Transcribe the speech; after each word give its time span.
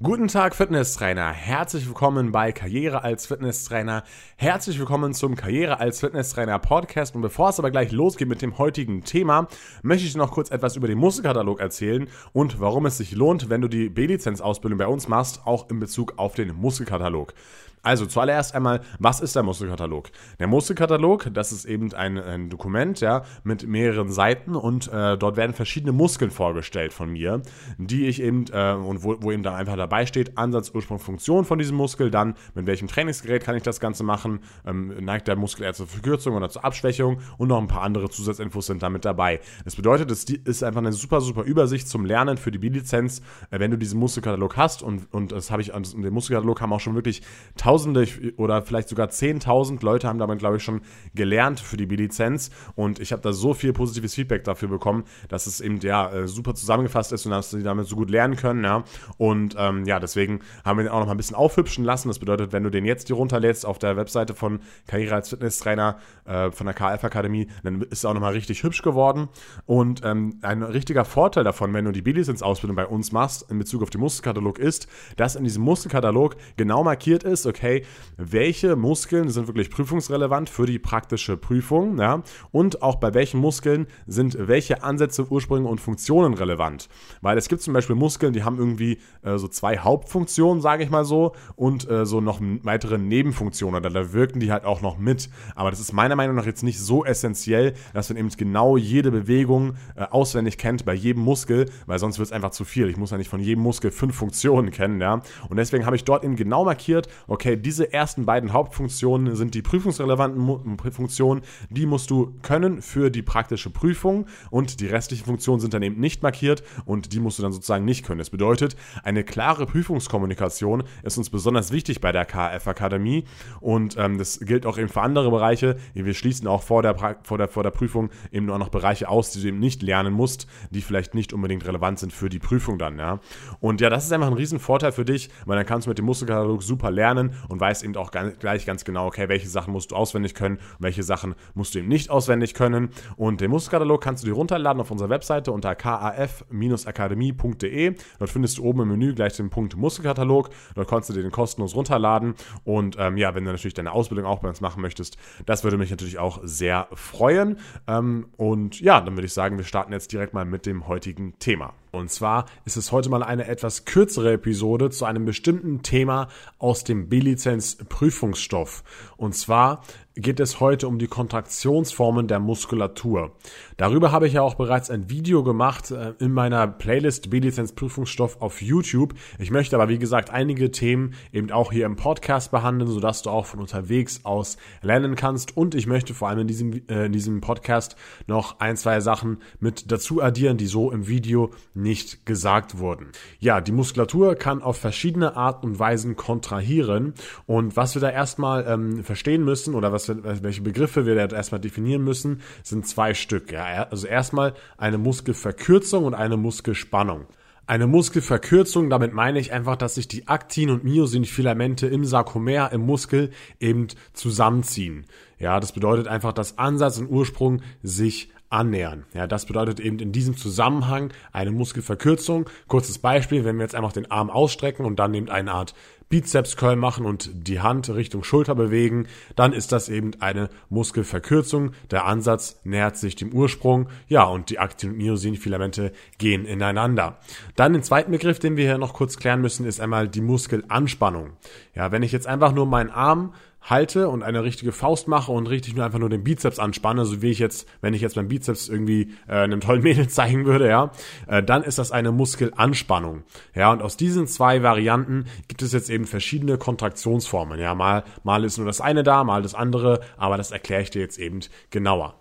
Guten 0.00 0.28
Tag, 0.28 0.54
Fitnesstrainer. 0.54 1.32
Herzlich 1.32 1.88
willkommen 1.88 2.30
bei 2.30 2.52
Karriere 2.52 3.02
als 3.02 3.26
Fitnesstrainer. 3.26 4.04
Herzlich 4.36 4.78
willkommen 4.78 5.12
zum 5.12 5.34
Karriere 5.34 5.80
als 5.80 5.98
Fitnesstrainer 5.98 6.60
Podcast. 6.60 7.16
Und 7.16 7.22
bevor 7.22 7.48
es 7.48 7.58
aber 7.58 7.72
gleich 7.72 7.90
losgeht 7.90 8.28
mit 8.28 8.40
dem 8.40 8.58
heutigen 8.58 9.02
Thema, 9.02 9.48
möchte 9.82 10.06
ich 10.06 10.14
noch 10.14 10.30
kurz 10.30 10.52
etwas 10.52 10.76
über 10.76 10.86
den 10.86 10.98
Muskelkatalog 10.98 11.58
erzählen 11.58 12.08
und 12.32 12.60
warum 12.60 12.86
es 12.86 12.98
sich 12.98 13.10
lohnt, 13.10 13.50
wenn 13.50 13.60
du 13.60 13.66
die 13.66 13.88
B-Lizenz-Ausbildung 13.88 14.78
bei 14.78 14.86
uns 14.86 15.08
machst, 15.08 15.44
auch 15.44 15.68
in 15.68 15.80
Bezug 15.80 16.12
auf 16.16 16.34
den 16.36 16.54
Muskelkatalog. 16.54 17.34
Also 17.82 18.06
zuallererst 18.06 18.54
einmal, 18.54 18.80
was 18.98 19.20
ist 19.20 19.36
der 19.36 19.42
Muskelkatalog? 19.42 20.10
Der 20.38 20.46
Muskelkatalog, 20.46 21.28
das 21.32 21.52
ist 21.52 21.64
eben 21.64 21.92
ein, 21.94 22.18
ein 22.18 22.50
Dokument, 22.50 23.00
ja, 23.00 23.22
mit 23.44 23.66
mehreren 23.66 24.10
Seiten 24.10 24.54
und 24.54 24.92
äh, 24.92 25.16
dort 25.16 25.36
werden 25.36 25.52
verschiedene 25.54 25.92
Muskeln 25.92 26.30
vorgestellt 26.30 26.92
von 26.92 27.10
mir, 27.10 27.42
die 27.78 28.06
ich 28.06 28.20
eben, 28.22 28.46
äh, 28.52 28.72
und 28.72 29.02
wo, 29.04 29.16
wo 29.20 29.32
eben 29.32 29.42
dann 29.42 29.54
einfach 29.54 29.76
dabei 29.76 30.06
steht, 30.06 30.36
Ansatz, 30.36 30.70
Ursprung, 30.74 30.98
Funktion 30.98 31.44
von 31.44 31.58
diesem 31.58 31.76
Muskel, 31.76 32.10
dann 32.10 32.34
mit 32.54 32.66
welchem 32.66 32.88
Trainingsgerät 32.88 33.44
kann 33.44 33.56
ich 33.56 33.62
das 33.62 33.80
Ganze 33.80 34.04
machen, 34.04 34.40
ähm, 34.66 34.94
neigt 35.04 35.28
der 35.28 35.36
Muskel 35.36 35.64
eher 35.64 35.74
zur 35.74 35.86
Verkürzung 35.86 36.34
oder 36.34 36.48
zur 36.48 36.64
Abschwächung 36.64 37.18
und 37.36 37.48
noch 37.48 37.58
ein 37.58 37.68
paar 37.68 37.82
andere 37.82 38.10
Zusatzinfos 38.10 38.66
sind 38.66 38.82
damit 38.82 39.04
dabei. 39.04 39.40
Das 39.64 39.76
bedeutet, 39.76 40.10
es 40.10 40.24
ist 40.24 40.62
einfach 40.62 40.80
eine 40.80 40.92
super, 40.92 41.20
super 41.20 41.42
Übersicht 41.42 41.88
zum 41.88 42.04
Lernen 42.04 42.36
für 42.36 42.50
die 42.50 42.58
B-Lizenz, 42.58 43.20
äh, 43.50 43.58
wenn 43.58 43.70
du 43.70 43.78
diesen 43.78 43.98
Muskelkatalog 44.00 44.56
hast 44.56 44.82
und, 44.82 45.12
und 45.12 45.32
das 45.32 45.50
habe 45.50 45.62
ich, 45.62 45.70
den 45.72 46.12
Muskelkatalog 46.12 46.60
haben 46.60 46.72
auch 46.72 46.80
schon 46.80 46.94
wirklich 46.94 47.22
Tausende 47.68 48.08
oder 48.38 48.62
vielleicht 48.62 48.88
sogar 48.88 49.08
10.000 49.08 49.84
Leute 49.84 50.08
haben 50.08 50.18
damit, 50.18 50.38
glaube 50.38 50.56
ich, 50.56 50.62
schon 50.62 50.80
gelernt 51.14 51.60
für 51.60 51.76
die 51.76 51.84
B-Lizenz. 51.84 52.50
Und 52.76 52.98
ich 52.98 53.12
habe 53.12 53.20
da 53.20 53.34
so 53.34 53.52
viel 53.52 53.74
positives 53.74 54.14
Feedback 54.14 54.42
dafür 54.44 54.68
bekommen, 54.68 55.04
dass 55.28 55.46
es 55.46 55.60
eben 55.60 55.78
ja 55.80 56.10
äh, 56.10 56.28
super 56.28 56.54
zusammengefasst 56.54 57.12
ist 57.12 57.26
und 57.26 57.32
dass 57.32 57.50
sie 57.50 57.62
damit 57.62 57.86
so 57.86 57.94
gut 57.94 58.08
lernen 58.08 58.36
können. 58.36 58.64
Ja. 58.64 58.84
Und 59.18 59.54
ähm, 59.58 59.84
ja, 59.84 60.00
deswegen 60.00 60.40
haben 60.64 60.78
wir 60.78 60.84
den 60.84 60.90
auch 60.90 61.00
noch 61.00 61.06
mal 61.08 61.12
ein 61.12 61.18
bisschen 61.18 61.36
aufhübschen 61.36 61.84
lassen. 61.84 62.08
Das 62.08 62.18
bedeutet, 62.18 62.54
wenn 62.54 62.62
du 62.62 62.70
den 62.70 62.86
jetzt 62.86 63.08
hier 63.08 63.16
runterlädst 63.16 63.66
auf 63.66 63.78
der 63.78 63.98
Webseite 63.98 64.34
von 64.34 64.60
Karriere 64.86 65.16
als 65.16 65.28
Fitnesstrainer 65.28 65.98
äh, 66.24 66.50
von 66.50 66.64
der 66.64 66.74
KF 66.74 67.04
Akademie, 67.04 67.48
dann 67.64 67.82
ist 67.82 67.98
es 67.98 68.04
auch 68.06 68.14
noch 68.14 68.22
mal 68.22 68.32
richtig 68.32 68.62
hübsch 68.62 68.80
geworden. 68.80 69.28
Und 69.66 70.00
ähm, 70.06 70.38
ein 70.40 70.62
richtiger 70.62 71.04
Vorteil 71.04 71.44
davon, 71.44 71.74
wenn 71.74 71.84
du 71.84 71.92
die 71.92 72.00
B-Lizenz-Ausbildung 72.00 72.76
bei 72.76 72.86
uns 72.86 73.12
machst, 73.12 73.50
in 73.50 73.58
Bezug 73.58 73.82
auf 73.82 73.90
den 73.90 74.00
Muskelkatalog, 74.00 74.58
ist, 74.58 74.88
dass 75.18 75.36
in 75.36 75.44
diesem 75.44 75.64
Muskelkatalog 75.64 76.34
genau 76.56 76.82
markiert 76.82 77.24
ist, 77.24 77.44
okay, 77.44 77.57
okay, 77.58 77.84
welche 78.16 78.76
Muskeln 78.76 79.28
sind 79.30 79.46
wirklich 79.46 79.70
prüfungsrelevant 79.70 80.48
für 80.48 80.66
die 80.66 80.78
praktische 80.78 81.36
Prüfung, 81.36 81.98
ja, 81.98 82.22
und 82.52 82.82
auch 82.82 82.96
bei 82.96 83.14
welchen 83.14 83.40
Muskeln 83.40 83.86
sind 84.06 84.36
welche 84.38 84.82
Ansätze, 84.82 85.26
Ursprünge 85.30 85.68
und 85.68 85.80
Funktionen 85.80 86.34
relevant. 86.34 86.88
Weil 87.20 87.36
es 87.36 87.48
gibt 87.48 87.62
zum 87.62 87.74
Beispiel 87.74 87.96
Muskeln, 87.96 88.32
die 88.32 88.44
haben 88.44 88.58
irgendwie 88.58 88.98
äh, 89.22 89.38
so 89.38 89.48
zwei 89.48 89.78
Hauptfunktionen, 89.78 90.62
sage 90.62 90.84
ich 90.84 90.90
mal 90.90 91.04
so, 91.04 91.34
und 91.56 91.88
äh, 91.90 92.06
so 92.06 92.20
noch 92.20 92.40
weitere 92.62 92.98
Nebenfunktionen, 92.98 93.80
oder 93.80 93.90
da 93.90 94.12
wirken 94.12 94.40
die 94.40 94.52
halt 94.52 94.64
auch 94.64 94.80
noch 94.80 94.98
mit. 94.98 95.28
Aber 95.54 95.70
das 95.70 95.80
ist 95.80 95.92
meiner 95.92 96.16
Meinung 96.16 96.36
nach 96.36 96.46
jetzt 96.46 96.62
nicht 96.62 96.78
so 96.78 97.04
essentiell, 97.04 97.74
dass 97.92 98.08
man 98.08 98.18
eben 98.18 98.28
genau 98.28 98.76
jede 98.76 99.10
Bewegung 99.10 99.74
äh, 99.96 100.04
auswendig 100.04 100.58
kennt 100.58 100.84
bei 100.84 100.94
jedem 100.94 101.22
Muskel, 101.22 101.70
weil 101.86 101.98
sonst 101.98 102.18
wird 102.18 102.26
es 102.26 102.32
einfach 102.32 102.50
zu 102.50 102.64
viel. 102.64 102.88
Ich 102.88 102.96
muss 102.96 103.10
ja 103.10 103.18
nicht 103.18 103.30
von 103.30 103.40
jedem 103.40 103.62
Muskel 103.62 103.90
fünf 103.90 104.14
Funktionen 104.14 104.70
kennen, 104.70 105.00
ja. 105.00 105.22
Und 105.48 105.56
deswegen 105.56 105.86
habe 105.86 105.96
ich 105.96 106.04
dort 106.04 106.24
eben 106.24 106.36
genau 106.36 106.64
markiert, 106.64 107.08
okay, 107.26 107.47
diese 107.56 107.92
ersten 107.92 108.26
beiden 108.26 108.52
Hauptfunktionen 108.52 109.36
sind 109.36 109.54
die 109.54 109.62
prüfungsrelevanten 109.62 110.76
Funktionen. 110.92 111.42
Die 111.70 111.86
musst 111.86 112.10
du 112.10 112.34
können 112.42 112.82
für 112.82 113.10
die 113.10 113.22
praktische 113.22 113.70
Prüfung 113.70 114.26
und 114.50 114.80
die 114.80 114.86
restlichen 114.86 115.24
Funktionen 115.24 115.60
sind 115.60 115.74
dann 115.74 115.82
eben 115.82 116.00
nicht 116.00 116.22
markiert 116.22 116.62
und 116.84 117.12
die 117.12 117.20
musst 117.20 117.38
du 117.38 117.42
dann 117.42 117.52
sozusagen 117.52 117.84
nicht 117.84 118.04
können. 118.04 118.18
Das 118.18 118.30
bedeutet, 118.30 118.76
eine 119.02 119.24
klare 119.24 119.66
Prüfungskommunikation 119.66 120.84
ist 121.02 121.18
uns 121.18 121.30
besonders 121.30 121.72
wichtig 121.72 122.00
bei 122.00 122.12
der 122.12 122.24
KF 122.24 122.66
Akademie 122.66 123.24
und 123.60 123.96
ähm, 123.98 124.18
das 124.18 124.40
gilt 124.40 124.66
auch 124.66 124.78
eben 124.78 124.88
für 124.88 125.02
andere 125.02 125.30
Bereiche. 125.30 125.76
Wir 125.94 126.14
schließen 126.14 126.46
auch 126.46 126.62
vor 126.62 126.82
der, 126.82 126.96
vor, 127.22 127.38
der, 127.38 127.48
vor 127.48 127.62
der 127.62 127.70
Prüfung 127.70 128.10
eben 128.32 128.46
nur 128.46 128.58
noch 128.58 128.68
Bereiche 128.68 129.08
aus, 129.08 129.30
die 129.30 129.40
du 129.40 129.48
eben 129.48 129.58
nicht 129.58 129.82
lernen 129.82 130.12
musst, 130.12 130.46
die 130.70 130.82
vielleicht 130.82 131.14
nicht 131.14 131.32
unbedingt 131.32 131.66
relevant 131.66 131.98
sind 131.98 132.12
für 132.12 132.28
die 132.28 132.38
Prüfung 132.38 132.78
dann. 132.78 132.98
Ja? 132.98 133.20
Und 133.60 133.80
ja, 133.80 133.90
das 133.90 134.04
ist 134.04 134.12
einfach 134.12 134.28
ein 134.28 134.34
Riesenvorteil 134.34 134.92
für 134.92 135.04
dich, 135.04 135.30
weil 135.46 135.56
dann 135.56 135.66
kannst 135.66 135.86
du 135.86 135.90
mit 135.90 135.98
dem 135.98 136.04
Muskelkatalog 136.06 136.62
super 136.62 136.90
lernen 136.90 137.34
und 137.48 137.60
weißt 137.60 137.84
eben 137.84 137.94
auch 137.96 138.10
gleich 138.10 138.66
ganz 138.66 138.84
genau, 138.84 139.06
okay, 139.06 139.28
welche 139.28 139.48
Sachen 139.48 139.72
musst 139.72 139.90
du 139.90 139.96
auswendig 139.96 140.34
können 140.34 140.56
und 140.56 140.80
welche 140.80 141.02
Sachen 141.02 141.34
musst 141.54 141.74
du 141.74 141.80
eben 141.80 141.88
nicht 141.88 142.10
auswendig 142.10 142.54
können. 142.54 142.90
Und 143.16 143.40
den 143.40 143.50
Musterkatalog 143.50 144.02
kannst 144.02 144.22
du 144.22 144.28
dir 144.28 144.34
runterladen 144.34 144.80
auf 144.80 144.90
unserer 144.90 145.10
Webseite 145.10 145.52
unter 145.52 145.74
kaf-akademie.de. 145.74 147.94
Dort 148.18 148.30
findest 148.30 148.58
du 148.58 148.64
oben 148.64 148.82
im 148.82 148.88
Menü 148.88 149.14
gleich 149.14 149.36
den 149.36 149.50
Punkt 149.50 149.76
Muskelkatalog. 149.76 150.50
Dort 150.74 150.88
kannst 150.88 151.10
du 151.10 151.14
dir 151.14 151.22
den 151.22 151.30
kostenlos 151.30 151.74
runterladen. 151.74 152.34
Und 152.64 152.96
ähm, 152.98 153.16
ja, 153.16 153.34
wenn 153.34 153.44
du 153.44 153.52
natürlich 153.52 153.74
deine 153.74 153.92
Ausbildung 153.92 154.26
auch 154.26 154.40
bei 154.40 154.48
uns 154.48 154.60
machen 154.60 154.82
möchtest, 154.82 155.16
das 155.46 155.62
würde 155.64 155.78
mich 155.78 155.90
natürlich 155.90 156.18
auch 156.18 156.40
sehr 156.42 156.88
freuen. 156.94 157.58
Ähm, 157.86 158.26
und 158.36 158.80
ja, 158.80 159.00
dann 159.00 159.16
würde 159.16 159.26
ich 159.26 159.32
sagen, 159.32 159.56
wir 159.58 159.64
starten 159.64 159.92
jetzt 159.92 160.12
direkt 160.12 160.34
mal 160.34 160.44
mit 160.44 160.66
dem 160.66 160.88
heutigen 160.88 161.38
Thema. 161.38 161.74
Und 161.90 162.10
zwar 162.10 162.46
ist 162.64 162.76
es 162.76 162.92
heute 162.92 163.08
mal 163.08 163.22
eine 163.22 163.46
etwas 163.46 163.84
kürzere 163.84 164.32
Episode 164.34 164.90
zu 164.90 165.04
einem 165.04 165.24
bestimmten 165.24 165.82
Thema 165.82 166.28
aus 166.58 166.84
dem 166.84 167.08
B-Lizenz 167.08 167.76
Prüfungsstoff. 167.88 168.84
Und 169.16 169.34
zwar 169.34 169.82
geht 170.18 170.40
es 170.40 170.58
heute 170.58 170.88
um 170.88 170.98
die 170.98 171.06
Kontraktionsformen 171.06 172.26
der 172.26 172.40
Muskulatur. 172.40 173.32
Darüber 173.76 174.10
habe 174.10 174.26
ich 174.26 174.32
ja 174.32 174.42
auch 174.42 174.54
bereits 174.54 174.90
ein 174.90 175.08
Video 175.08 175.44
gemacht 175.44 175.92
äh, 175.92 176.14
in 176.18 176.32
meiner 176.32 176.66
Playlist 176.66 177.30
B-Lizenz 177.30 177.72
Prüfungsstoff 177.72 178.42
auf 178.42 178.60
YouTube. 178.60 179.14
Ich 179.38 179.52
möchte 179.52 179.76
aber 179.76 179.88
wie 179.88 179.98
gesagt 179.98 180.30
einige 180.30 180.72
Themen 180.72 181.14
eben 181.32 181.52
auch 181.52 181.70
hier 181.72 181.86
im 181.86 181.94
Podcast 181.94 182.50
behandeln, 182.50 182.90
sodass 182.90 183.22
du 183.22 183.30
auch 183.30 183.46
von 183.46 183.60
unterwegs 183.60 184.24
aus 184.24 184.56
lernen 184.82 185.14
kannst. 185.14 185.56
Und 185.56 185.76
ich 185.76 185.86
möchte 185.86 186.14
vor 186.14 186.28
allem 186.28 186.40
in 186.40 186.46
diesem, 186.48 186.72
äh, 186.88 187.06
in 187.06 187.12
diesem 187.12 187.40
Podcast 187.40 187.94
noch 188.26 188.58
ein, 188.58 188.76
zwei 188.76 188.98
Sachen 189.00 189.38
mit 189.60 189.92
dazu 189.92 190.20
addieren, 190.20 190.56
die 190.56 190.66
so 190.66 190.90
im 190.90 191.06
Video 191.06 191.52
nicht 191.74 192.26
gesagt 192.26 192.78
wurden. 192.78 193.08
Ja, 193.38 193.60
die 193.60 193.72
Muskulatur 193.72 194.34
kann 194.34 194.62
auf 194.62 194.78
verschiedene 194.78 195.36
Art 195.36 195.64
und 195.64 195.78
Weisen 195.78 196.16
kontrahieren. 196.16 197.14
Und 197.46 197.76
was 197.76 197.94
wir 197.94 198.00
da 198.00 198.10
erstmal 198.10 198.66
ähm, 198.66 199.04
verstehen 199.04 199.44
müssen 199.44 199.76
oder 199.76 199.92
was 199.92 200.07
welche 200.08 200.62
Begriffe 200.62 201.06
wir 201.06 201.16
erstmal 201.16 201.60
definieren 201.60 202.02
müssen, 202.02 202.40
sind 202.62 202.86
zwei 202.86 203.14
Stück. 203.14 203.52
Ja, 203.52 203.88
also 203.90 204.06
erstmal 204.06 204.54
eine 204.76 204.98
Muskelverkürzung 204.98 206.04
und 206.04 206.14
eine 206.14 206.36
Muskelspannung. 206.36 207.26
Eine 207.66 207.86
Muskelverkürzung, 207.86 208.88
damit 208.88 209.12
meine 209.12 209.38
ich 209.38 209.52
einfach, 209.52 209.76
dass 209.76 209.96
sich 209.96 210.08
die 210.08 210.26
Aktin- 210.26 210.70
und 210.70 210.84
Myosinfilamente 210.84 211.86
im 211.86 212.06
Sarkomer, 212.06 212.72
im 212.72 212.80
Muskel 212.80 213.30
eben 213.60 213.88
zusammenziehen. 214.14 215.04
Ja, 215.38 215.60
das 215.60 215.72
bedeutet 215.72 216.08
einfach, 216.08 216.32
dass 216.32 216.56
Ansatz 216.56 216.96
und 216.98 217.10
Ursprung 217.10 217.60
sich 217.82 218.30
annähern. 218.50 219.04
Ja, 219.12 219.26
das 219.26 219.44
bedeutet 219.44 219.80
eben 219.80 219.98
in 219.98 220.12
diesem 220.12 220.36
Zusammenhang 220.36 221.12
eine 221.32 221.50
Muskelverkürzung. 221.50 222.48
Kurzes 222.66 222.98
Beispiel, 222.98 223.44
wenn 223.44 223.56
wir 223.56 223.64
jetzt 223.64 223.74
einfach 223.74 223.92
den 223.92 224.10
Arm 224.10 224.30
ausstrecken 224.30 224.86
und 224.86 224.98
dann 224.98 225.12
eben 225.12 225.28
eine 225.28 225.52
Art 225.52 225.74
Bizeps 226.08 226.56
Curl 226.56 226.76
machen 226.76 227.04
und 227.04 227.30
die 227.34 227.60
Hand 227.60 227.88
Richtung 227.90 228.24
Schulter 228.24 228.54
bewegen, 228.54 229.06
dann 229.36 229.52
ist 229.52 229.72
das 229.72 229.88
eben 229.88 230.12
eine 230.20 230.48
Muskelverkürzung. 230.70 231.72
Der 231.90 232.06
Ansatz 232.06 232.60
nähert 232.64 232.96
sich 232.96 233.16
dem 233.16 233.32
Ursprung. 233.32 233.88
Ja, 234.08 234.24
und 234.24 234.50
die 234.50 234.58
Aktin- 234.58 234.90
und 234.90 234.96
Myosin-Filamente 234.96 235.92
gehen 236.16 236.46
ineinander. 236.46 237.18
Dann 237.56 237.72
den 237.72 237.82
zweiten 237.82 238.10
Begriff, 238.10 238.38
den 238.38 238.56
wir 238.56 238.64
hier 238.64 238.78
noch 238.78 238.94
kurz 238.94 239.18
klären 239.18 239.40
müssen, 239.40 239.66
ist 239.66 239.80
einmal 239.80 240.08
die 240.08 240.22
Muskelanspannung. 240.22 241.30
Ja, 241.74 241.92
wenn 241.92 242.02
ich 242.02 242.12
jetzt 242.12 242.26
einfach 242.26 242.52
nur 242.52 242.66
meinen 242.66 242.90
Arm 242.90 243.32
halte 243.62 244.08
und 244.08 244.22
eine 244.22 244.44
richtige 244.44 244.72
Faust 244.72 245.08
mache 245.08 245.32
und 245.32 245.46
richtig 245.46 245.74
nur 245.74 245.84
einfach 245.84 245.98
nur 245.98 246.08
den 246.08 246.24
Bizeps 246.24 246.58
anspanne, 246.58 247.04
so 247.04 247.22
wie 247.22 247.30
ich 247.30 247.38
jetzt, 247.38 247.68
wenn 247.80 247.94
ich 247.94 248.00
jetzt 248.00 248.16
meinen 248.16 248.28
Bizeps 248.28 248.68
irgendwie 248.68 249.12
äh, 249.26 249.34
einem 249.34 249.60
tollen 249.60 249.82
Mädel 249.82 250.08
zeigen 250.08 250.46
würde, 250.46 250.68
ja, 250.68 250.90
äh, 251.26 251.42
dann 251.42 251.62
ist 251.62 251.78
das 251.78 251.92
eine 251.92 252.12
Muskelanspannung. 252.12 253.24
Ja, 253.54 253.72
und 253.72 253.82
aus 253.82 253.96
diesen 253.96 254.26
zwei 254.26 254.62
Varianten 254.62 255.26
gibt 255.48 255.62
es 255.62 255.72
jetzt 255.72 255.90
eben 255.90 255.97
verschiedene 256.04 256.58
Kontraktionsformen. 256.58 257.58
Ja, 257.58 257.74
mal, 257.74 258.04
mal 258.24 258.44
ist 258.44 258.58
nur 258.58 258.66
das 258.66 258.80
eine 258.80 259.02
da, 259.02 259.24
mal 259.24 259.42
das 259.42 259.54
andere, 259.54 260.00
aber 260.16 260.36
das 260.36 260.50
erkläre 260.50 260.82
ich 260.82 260.90
dir 260.90 261.00
jetzt 261.00 261.18
eben 261.18 261.40
genauer. 261.70 262.14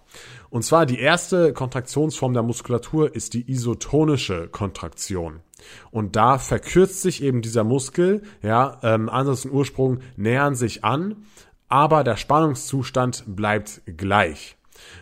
Und 0.50 0.64
zwar 0.64 0.86
die 0.86 1.00
erste 1.00 1.54
Kontraktionsform 1.54 2.34
der 2.34 2.44
Muskulatur 2.44 3.14
ist 3.14 3.34
die 3.34 3.50
isotonische 3.52 4.48
Kontraktion. 4.48 5.42
Und 5.92 6.16
da 6.16 6.38
verkürzt 6.38 7.02
sich 7.02 7.24
eben 7.24 7.42
dieser 7.42 7.64
Muskel, 7.64 8.24
ja, 8.42 8.80
ähm, 8.84 9.10
Ansatz 9.10 9.46
und 9.46 9.52
Ursprung 9.52 10.00
nähern 10.16 10.56
sich 10.56 10.84
an, 10.84 11.26
aber 11.68 12.04
der 12.04 12.16
Spannungszustand 12.16 13.24
bleibt 13.28 13.82
gleich. 13.86 14.56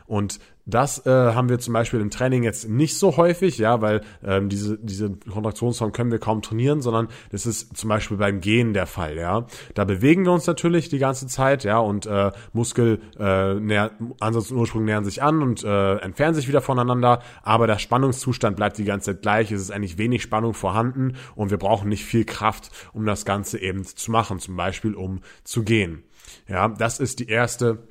Und 0.08 0.40
Das 0.68 1.06
äh, 1.06 1.10
haben 1.10 1.48
wir 1.50 1.60
zum 1.60 1.74
Beispiel 1.74 2.02
im 2.02 2.10
Training 2.10 2.44
jetzt 2.44 2.68
nicht 2.68 2.98
so 2.98 3.18
häufig, 3.18 3.60
ja, 3.60 3.82
weil 3.82 4.02
ähm, 4.24 4.50
diese, 4.50 4.80
diese 4.80 5.12
Kontraktionsform 5.12 5.92
können 5.92 6.12
wir 6.12 6.18
kaum 6.18 6.42
trainieren, 6.42 6.82
sondern 6.82 7.08
das 7.32 7.46
ist 7.46 7.78
zum 7.78 7.90
Beispiel 7.90 8.18
beim 8.18 8.42
Gehen 8.42 8.74
der 8.74 8.88
Fall, 8.88 9.16
ja. 9.16 9.46
Da 9.76 9.86
bewegen 9.86 10.26
wir 10.26 10.32
uns 10.32 10.48
natürlich 10.48 10.90
die 10.90 10.98
ganze 10.98 11.28
Zeit, 11.28 11.64
ja, 11.66 11.78
und 11.78 12.08
äh, 12.08 12.32
Muskel, 12.54 13.00
äh, 13.20 13.54
näher, 13.54 13.92
Ansatz 14.20 14.50
und 14.50 14.58
Ursprung 14.58 14.86
nähern 14.86 15.06
sich 15.06 15.22
an 15.22 15.44
und 15.44 15.64
äh, 15.64 15.98
entfernen 15.98 16.34
sich 16.34 16.48
wieder 16.48 16.62
voneinander, 16.62 17.22
aber 17.44 17.68
der 17.68 17.78
Spannungszustand 17.78 18.56
bleibt 18.56 18.80
die 18.80 18.86
ganze 18.86 19.12
Zeit 19.12 19.22
gleich. 19.22 19.52
Es 19.52 19.62
ist 19.62 19.72
eigentlich 19.72 20.00
wenig 20.00 20.24
Spannung 20.24 20.56
vorhanden 20.56 21.14
und 21.36 21.52
wir 21.52 21.58
brauchen 21.58 21.90
nicht 21.90 22.06
viel 22.06 22.26
Kraft, 22.26 22.72
um 22.92 23.06
das 23.06 23.24
Ganze 23.24 23.60
eben 23.60 23.84
zu 23.84 24.10
machen, 24.10 24.40
zum 24.40 24.56
Beispiel 24.56 24.96
um 24.96 25.22
zu 25.44 25.64
gehen. 25.64 26.04
Ja, 26.48 26.70
das 26.70 27.00
ist 27.00 27.20
die 27.20 27.28
erste 27.28 27.84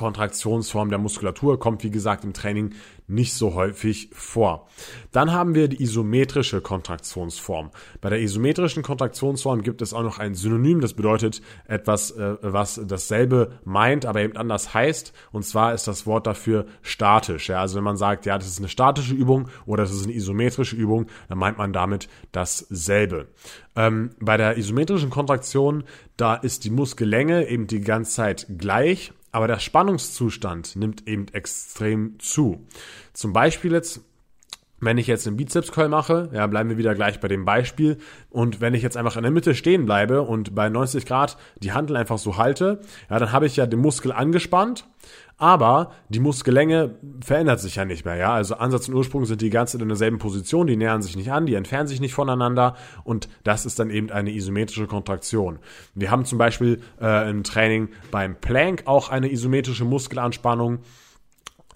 Kontraktionsform 0.00 0.88
der 0.88 0.98
Muskulatur, 0.98 1.60
kommt 1.60 1.84
wie 1.84 1.90
gesagt 1.90 2.24
im 2.24 2.32
Training 2.32 2.72
nicht 3.06 3.34
so 3.34 3.54
häufig 3.54 4.08
vor. 4.14 4.66
Dann 5.12 5.30
haben 5.30 5.54
wir 5.54 5.68
die 5.68 5.82
isometrische 5.82 6.62
Kontraktionsform. 6.62 7.70
Bei 8.00 8.08
der 8.08 8.22
isometrischen 8.22 8.82
Kontraktionsform 8.82 9.60
gibt 9.60 9.82
es 9.82 9.92
auch 9.92 10.02
noch 10.02 10.18
ein 10.18 10.34
Synonym, 10.34 10.80
das 10.80 10.94
bedeutet 10.94 11.42
etwas, 11.66 12.12
äh, 12.12 12.36
was 12.40 12.80
dasselbe 12.86 13.58
meint, 13.64 14.06
aber 14.06 14.22
eben 14.22 14.38
anders 14.38 14.72
heißt. 14.72 15.12
Und 15.32 15.44
zwar 15.44 15.74
ist 15.74 15.86
das 15.86 16.06
Wort 16.06 16.26
dafür 16.26 16.64
statisch. 16.80 17.50
Ja, 17.50 17.60
also 17.60 17.76
wenn 17.76 17.84
man 17.84 17.98
sagt, 17.98 18.24
ja, 18.24 18.38
das 18.38 18.46
ist 18.46 18.58
eine 18.58 18.68
statische 18.68 19.12
Übung 19.14 19.48
oder 19.66 19.82
das 19.82 19.92
ist 19.92 20.04
eine 20.04 20.14
isometrische 20.14 20.76
Übung, 20.76 21.08
dann 21.28 21.36
meint 21.36 21.58
man 21.58 21.74
damit 21.74 22.08
dasselbe. 22.32 23.28
Ähm, 23.76 24.12
bei 24.18 24.38
der 24.38 24.56
isometrischen 24.56 25.10
Kontraktion, 25.10 25.84
da 26.16 26.36
ist 26.36 26.64
die 26.64 26.70
Muskellänge 26.70 27.48
eben 27.48 27.66
die 27.66 27.82
ganze 27.82 28.12
Zeit 28.12 28.46
gleich 28.56 29.12
aber 29.32 29.46
der 29.46 29.58
Spannungszustand 29.58 30.76
nimmt 30.76 31.06
eben 31.06 31.28
extrem 31.28 32.18
zu. 32.18 32.66
Zum 33.12 33.32
Beispiel 33.32 33.72
jetzt, 33.72 34.00
wenn 34.80 34.98
ich 34.98 35.06
jetzt 35.06 35.26
einen 35.26 35.36
Bizeps 35.36 35.72
Curl 35.72 35.88
mache, 35.88 36.30
ja, 36.32 36.46
bleiben 36.46 36.70
wir 36.70 36.78
wieder 36.78 36.94
gleich 36.94 37.20
bei 37.20 37.28
dem 37.28 37.44
Beispiel. 37.44 37.98
Und 38.30 38.60
wenn 38.60 38.74
ich 38.74 38.82
jetzt 38.82 38.96
einfach 38.96 39.16
in 39.16 39.22
der 39.22 39.32
Mitte 39.32 39.54
stehen 39.54 39.84
bleibe 39.84 40.22
und 40.22 40.54
bei 40.54 40.68
90 40.68 41.06
Grad 41.06 41.36
die 41.62 41.72
Handel 41.72 41.96
einfach 41.96 42.18
so 42.18 42.36
halte, 42.36 42.80
ja, 43.08 43.18
dann 43.18 43.32
habe 43.32 43.46
ich 43.46 43.56
ja 43.56 43.66
den 43.66 43.80
Muskel 43.80 44.12
angespannt 44.12 44.86
aber 45.40 45.92
die 46.10 46.20
Muskellänge 46.20 46.96
verändert 47.24 47.60
sich 47.60 47.76
ja 47.76 47.86
nicht 47.86 48.04
mehr, 48.04 48.16
ja. 48.16 48.34
Also 48.34 48.56
Ansatz 48.56 48.88
und 48.88 48.94
Ursprung 48.94 49.24
sind 49.24 49.40
die 49.40 49.48
ganze 49.48 49.72
Zeit 49.72 49.82
in 49.82 49.88
derselben 49.88 50.18
Position, 50.18 50.66
die 50.66 50.76
nähern 50.76 51.00
sich 51.00 51.16
nicht 51.16 51.32
an, 51.32 51.46
die 51.46 51.54
entfernen 51.54 51.88
sich 51.88 51.98
nicht 51.98 52.12
voneinander 52.12 52.76
und 53.04 53.26
das 53.42 53.64
ist 53.64 53.78
dann 53.78 53.88
eben 53.88 54.10
eine 54.10 54.32
isometrische 54.32 54.86
Kontraktion. 54.86 55.58
Wir 55.94 56.10
haben 56.10 56.26
zum 56.26 56.36
Beispiel 56.36 56.82
äh, 57.00 57.30
im 57.30 57.42
Training 57.42 57.88
beim 58.10 58.36
Plank 58.36 58.82
auch 58.84 59.08
eine 59.08 59.32
isometrische 59.32 59.86
Muskelanspannung 59.86 60.80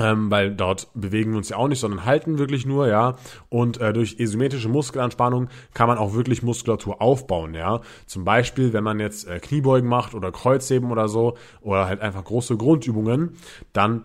ähm, 0.01 0.31
weil 0.31 0.51
dort 0.51 0.89
bewegen 0.95 1.33
wir 1.33 1.39
uns 1.39 1.51
ja 1.51 1.57
auch 1.57 1.69
nicht, 1.69 1.79
sondern 1.79 2.05
halten 2.05 2.39
wirklich 2.39 2.67
nur, 2.67 2.89
ja. 2.89 3.17
Und 3.49 3.81
äh, 3.81 3.93
durch 3.93 4.19
isometrische 4.19 4.69
Muskelanspannung 4.69 5.49
kann 5.73 5.89
man 5.89 5.99
auch 5.99 6.15
wirklich 6.15 6.43
Muskulatur 6.43 7.01
aufbauen, 7.01 7.55
ja. 7.55 7.81
Zum 8.07 8.25
Beispiel, 8.25 8.73
wenn 8.73 8.85
man 8.85 8.99
jetzt 8.99 9.29
äh, 9.29 9.39
Kniebeugen 9.39 9.89
macht 9.89 10.15
oder 10.15 10.33
Kreuzheben 10.33 10.91
oder 10.91 11.09
so 11.09 11.37
oder 11.61 11.87
halt 11.87 12.01
einfach 12.01 12.25
große 12.25 12.57
Grundübungen, 12.57 13.37
dann 13.73 14.03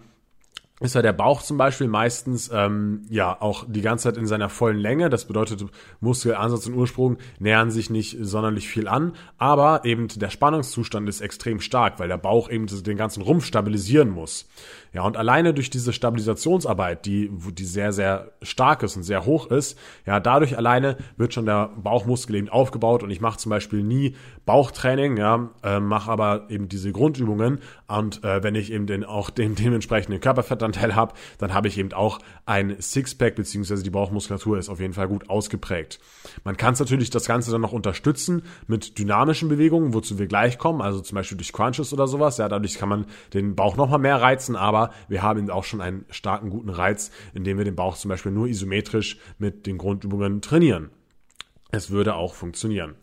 ist 0.80 0.96
ja 0.96 1.02
der 1.02 1.14
Bauch 1.14 1.42
zum 1.42 1.58
Beispiel 1.58 1.88
meistens 1.88 2.50
ähm, 2.54 3.02
ja 3.10 3.36
auch 3.42 3.66
die 3.68 3.82
ganze 3.82 4.06
Zeit 4.06 4.18
in 4.18 4.28
seiner 4.28 4.50
vollen 4.50 4.78
Länge. 4.78 5.10
Das 5.10 5.26
bedeutet, 5.26 5.66
Muskelansatz 6.00 6.68
und 6.68 6.76
Ursprung 6.76 7.18
nähern 7.38 7.70
sich 7.70 7.90
nicht 7.90 8.18
sonderlich 8.22 8.70
viel 8.70 8.88
an, 8.88 9.14
aber 9.38 9.84
eben 9.84 10.08
der 10.08 10.30
Spannungszustand 10.30 11.10
ist 11.10 11.22
extrem 11.22 11.60
stark, 11.60 12.00
weil 12.00 12.08
der 12.08 12.18
Bauch 12.18 12.50
eben 12.50 12.68
den 12.68 12.98
ganzen 12.98 13.22
Rumpf 13.22 13.46
stabilisieren 13.46 14.10
muss. 14.10 14.48
Ja, 14.92 15.04
und 15.04 15.18
alleine 15.18 15.54
durch 15.54 15.70
diese 15.70 15.94
Stabilisationsarbeit, 15.94 17.06
die, 17.06 17.30
die 17.54 17.66
sehr, 17.66 17.94
sehr 17.94 18.32
stark 18.42 18.82
ist 18.82 18.96
und 18.96 19.04
sehr 19.04 19.26
hoch 19.26 19.52
ist, 19.52 19.78
ja, 20.06 20.20
dadurch 20.20 20.58
alleine 20.58 20.98
wird 21.16 21.34
schon 21.34 21.46
der 21.46 21.70
Bauchmuskel 21.78 22.36
eben 22.36 22.50
aufgebaut 22.50 23.04
und 23.04 23.12
ich 23.12 23.22
mache 23.22 23.38
zum 23.38 23.52
Beispiel 23.52 23.84
nie 23.84 24.16
Bauchtraining, 24.46 25.18
ja, 25.18 25.52
äh, 25.62 25.80
mache 25.80 26.10
aber 26.10 26.50
eben 26.50 26.70
diese 26.70 26.92
Grundübungen 26.92 27.60
und 27.88 28.24
äh, 28.24 28.42
wenn 28.42 28.56
ich 28.56 28.72
eben 28.72 28.88
den, 28.88 29.04
auch 29.04 29.30
den 29.30 29.54
dementsprechenden 29.56 30.22
Körperfettanteil 30.70 30.96
habe, 30.96 31.14
dann 31.38 31.54
habe 31.54 31.68
ich 31.68 31.78
eben 31.78 31.94
auch 31.94 32.20
ein 32.46 32.82
Sixpack 32.82 33.36
beziehungsweise 33.36 33.84
die 33.84 33.90
Bauchmuskulatur 33.90 34.58
ist 34.58 34.70
auf 34.70 34.80
jeden 34.80 34.94
Fall 34.94 35.08
gut 35.08 35.30
ausgeprägt. 35.30 36.00
Man 36.44 36.58
kann 36.58 36.74
es 36.74 36.80
natürlich 36.80 37.10
das 37.10 37.26
Ganze 37.26 37.52
dann 37.52 37.62
noch 37.62 37.74
unterstützen 37.74 38.44
mit 38.68 38.98
dynamischen 38.98 39.50
Bewegungen, 39.50 39.94
wozu 39.94 40.20
wir 40.20 40.28
gleich 40.28 40.58
kommen, 40.58 40.82
also 40.82 41.02
zum 41.02 41.16
Beispiel 41.16 41.38
durch 41.38 41.54
Crunches 41.54 41.94
oder 41.94 42.08
sowas, 42.08 42.38
ja, 42.38 42.48
dadurch 42.48 42.78
kann 42.78 42.90
man 42.90 43.06
den 43.34 43.56
Bauch 43.56 43.78
nochmal 43.78 44.00
mehr 44.00 44.22
reizen, 44.22 44.56
aber 44.56 44.92
wir 45.08 45.22
haben 45.22 45.40
eben 45.40 45.50
auch 45.50 45.64
schon 45.64 45.82
einen 45.82 46.06
starken, 46.10 46.50
guten 46.50 46.70
Reiz, 46.70 47.12
indem 47.34 47.58
wir 47.58 47.66
den 47.66 47.76
Bauch 47.76 47.98
zum 47.98 48.10
Beispiel 48.10 48.32
nur 48.32 48.48
isometrisch 48.48 49.18
mit 49.38 49.66
den 49.66 49.78
Grundübungen 49.78 50.42
trainieren. 50.42 50.90
Es 51.72 51.92
würde 51.92 52.16
auch 52.16 52.34
funktionieren. 52.34 52.96